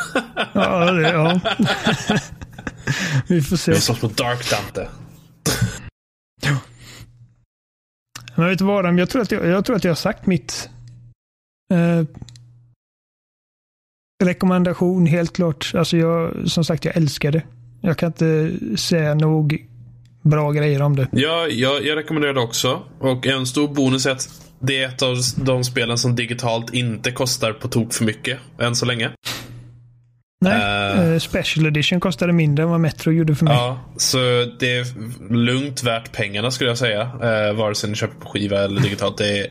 [0.52, 1.40] ja, det, ja.
[3.26, 3.72] vi får se.
[3.72, 4.88] Vi slåss mot Dark Dante.
[8.34, 10.70] Men vet du vad, jag tror att jag, jag, tror att jag har sagt mitt
[11.74, 12.04] eh,
[14.24, 15.72] rekommendation helt klart.
[15.74, 17.42] Alltså jag, som sagt, jag älskar det.
[17.80, 19.66] Jag kan inte säga nog
[20.22, 21.08] bra grejer om det.
[21.12, 22.82] Ja, jag, jag rekommenderar det också.
[23.00, 24.28] Och en stor bonus är att
[24.60, 28.76] det är ett av de spelen som digitalt inte kostar på tok för mycket än
[28.76, 29.10] så länge.
[30.40, 33.54] Nej, uh, Special Edition kostade mindre än vad Metro gjorde för mig.
[33.54, 34.18] Ja, så
[34.58, 34.84] det är
[35.32, 37.02] lugnt värt pengarna skulle jag säga.
[37.02, 39.18] Uh, vare sig ni köper på skiva eller digitalt.
[39.18, 39.48] Det är,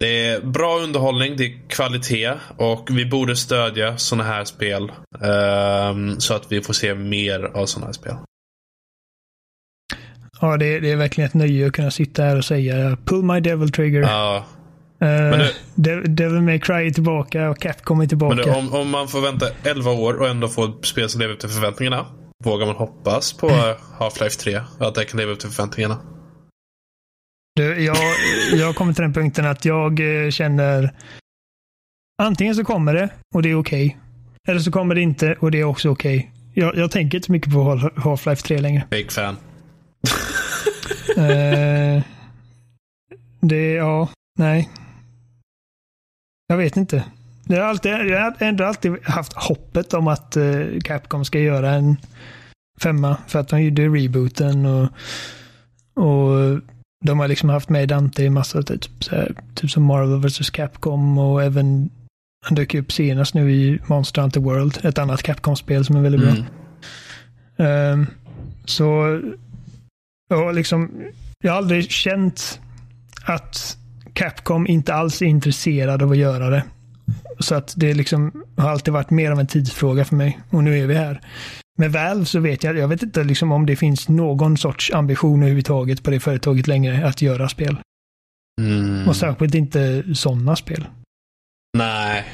[0.00, 4.82] det är bra underhållning, det är kvalitet och vi borde stödja sådana här spel.
[5.22, 8.14] Uh, så att vi får se mer av sådana här spel.
[10.40, 13.22] Ja, det är, det är verkligen ett nöje att kunna sitta här och säga Pull
[13.22, 14.00] my devil trigger.
[14.00, 14.61] Ja, Uh,
[15.74, 18.36] det, Devil May Cry är tillbaka och Capcom är tillbaka.
[18.36, 21.34] Men om, om man får vänta 11 år och ändå få ett spel som lever
[21.34, 22.06] upp till förväntningarna.
[22.44, 23.48] Vågar man hoppas på
[23.98, 24.60] Half-Life 3?
[24.78, 25.98] Att det kan leva upp till förväntningarna?
[27.54, 27.96] Du, jag,
[28.52, 30.94] jag kommer till den punkten att jag eh, känner
[32.22, 33.86] antingen så kommer det och det är okej.
[33.86, 33.98] Okay.
[34.48, 36.18] Eller så kommer det inte och det är också okej.
[36.18, 36.30] Okay.
[36.54, 38.86] Jag, jag tänker inte så mycket på Half-Life 3 längre.
[38.90, 39.36] Big fan.
[41.18, 42.02] uh,
[43.40, 44.08] det, ja,
[44.38, 44.68] nej.
[46.46, 47.04] Jag vet inte.
[47.46, 51.70] Jag har, alltid, jag har ändå alltid haft hoppet om att uh, Capcom ska göra
[51.70, 51.96] en
[52.80, 53.16] femma.
[53.26, 54.88] För att de gjorde rebooten och,
[55.94, 56.60] och
[57.04, 61.18] de har liksom haft med Dante i massa, typ, här, typ som Marvel vs Capcom
[61.18, 61.90] och även
[62.44, 66.20] han dök upp senast nu i Monster Hunter World, ett annat Capcom-spel som är väldigt
[66.20, 66.30] bra.
[67.56, 67.92] Mm.
[67.92, 68.06] Um,
[68.64, 69.20] så,
[70.30, 70.90] och liksom,
[71.44, 72.60] jag har aldrig känt
[73.24, 73.76] att
[74.14, 76.64] Capcom inte alls är intresserad av att göra det.
[77.38, 80.40] Så att det liksom har alltid varit mer av en tidsfråga för mig.
[80.50, 81.20] Och nu är vi här.
[81.78, 85.42] Med Valve så vet jag, jag vet inte liksom om det finns någon sorts ambition
[85.42, 87.76] överhuvudtaget på det företaget längre att göra spel.
[88.60, 89.08] Mm.
[89.08, 90.84] Och särskilt inte sådana spel.
[91.78, 92.24] Nej,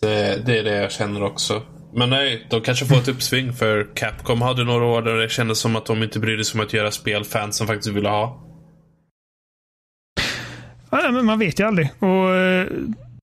[0.00, 1.62] det, det, är det jag känner också.
[1.94, 5.58] Men nej, de kanske får ett uppsving för Capcom hade några år där det kändes
[5.58, 8.49] som att de inte brydde sig om att göra spel fansen faktiskt ville ha.
[10.90, 11.90] Ja, men man vet ju aldrig.
[11.98, 12.66] Och eh,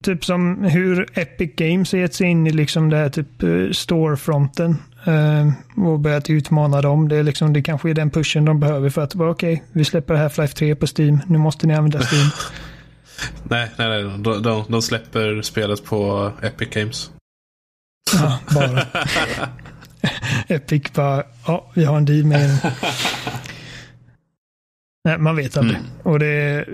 [0.04, 3.72] typ som hur Epic Games har gett sig in i liksom det här typ eh,
[3.72, 5.52] storefronten eh,
[5.86, 7.10] och börjat utmana dem.
[7.10, 9.86] Det, är liksom, det kanske är den pushen de behöver för att okej, okay, vi
[9.86, 11.20] släpper Half-Life 3 på Steam.
[11.28, 12.30] Nu måste ni använda Steam.
[13.44, 14.04] nej, nej, nej.
[14.04, 17.12] De, de, de, släpper spelet på Epic Games.
[18.14, 18.82] Ja, bara.
[20.48, 22.60] Epic bara, ja, vi har en deal med
[25.04, 25.78] Nej, man vet aldrig.
[25.78, 25.90] Mm.
[26.04, 26.66] Och det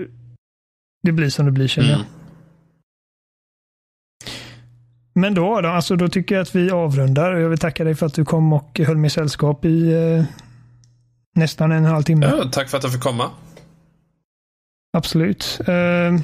[1.04, 1.98] det blir som det blir känner jag.
[1.98, 2.10] Mm.
[5.14, 7.32] Men då, då, alltså, då tycker jag att vi avrundar.
[7.32, 10.24] Jag vill tacka dig för att du kom och höll mig sällskap i eh,
[11.34, 12.26] nästan en halv timme.
[12.26, 13.30] Ja, tack för att jag fick komma.
[14.96, 15.60] Absolut.
[15.68, 16.20] Uh,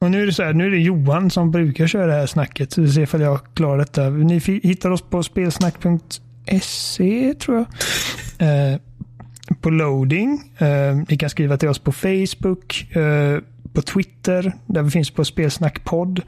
[0.00, 2.26] och nu är det så här, nu är det Johan som brukar köra det här
[2.26, 2.72] snacket.
[2.72, 4.10] Så vi ser ifall jag klarar detta.
[4.10, 7.66] Ni hittar oss på spelsnack.se tror jag.
[8.72, 8.78] Uh,
[9.60, 10.52] på loading.
[10.62, 13.38] Uh, ni kan skriva till oss på Facebook, uh,
[13.72, 16.22] på Twitter, där vi finns på Spelsnackpodd.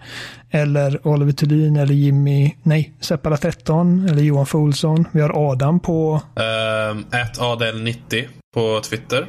[0.50, 5.08] Eller Oliver Thulin eller Jimmy, nej, Seppala13 eller Johan Folsson.
[5.12, 6.14] Vi har Adam på...
[6.14, 9.26] Uh, Adel90 på Twitter.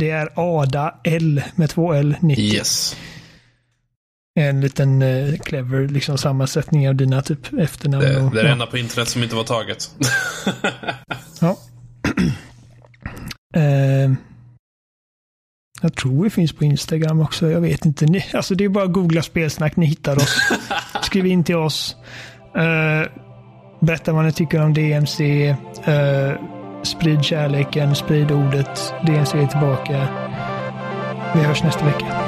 [0.00, 2.44] Det är Ada L med två L 90.
[2.44, 2.96] Yes.
[4.40, 8.04] En liten uh, clever liksom, sammansättning av dina typ efternamn.
[8.04, 8.52] Det, och, det är det ja.
[8.52, 9.90] enda på internet som inte var taget.
[11.40, 11.58] ja.
[13.56, 14.12] Eh,
[15.82, 17.50] jag tror vi finns på Instagram också.
[17.50, 18.06] Jag vet inte.
[18.06, 19.76] Ni, alltså det är bara att googla spelsnack.
[19.76, 20.36] Ni hittar oss.
[21.02, 21.96] Skriv in till oss.
[22.56, 23.08] Uh,
[23.80, 25.48] berätta vad ni tycker om DMC.
[25.84, 26.32] Eh,
[26.82, 28.94] sprid kärleken, sprid ordet.
[29.06, 30.08] DMC är tillbaka.
[31.34, 32.23] Vi hörs nästa vecka.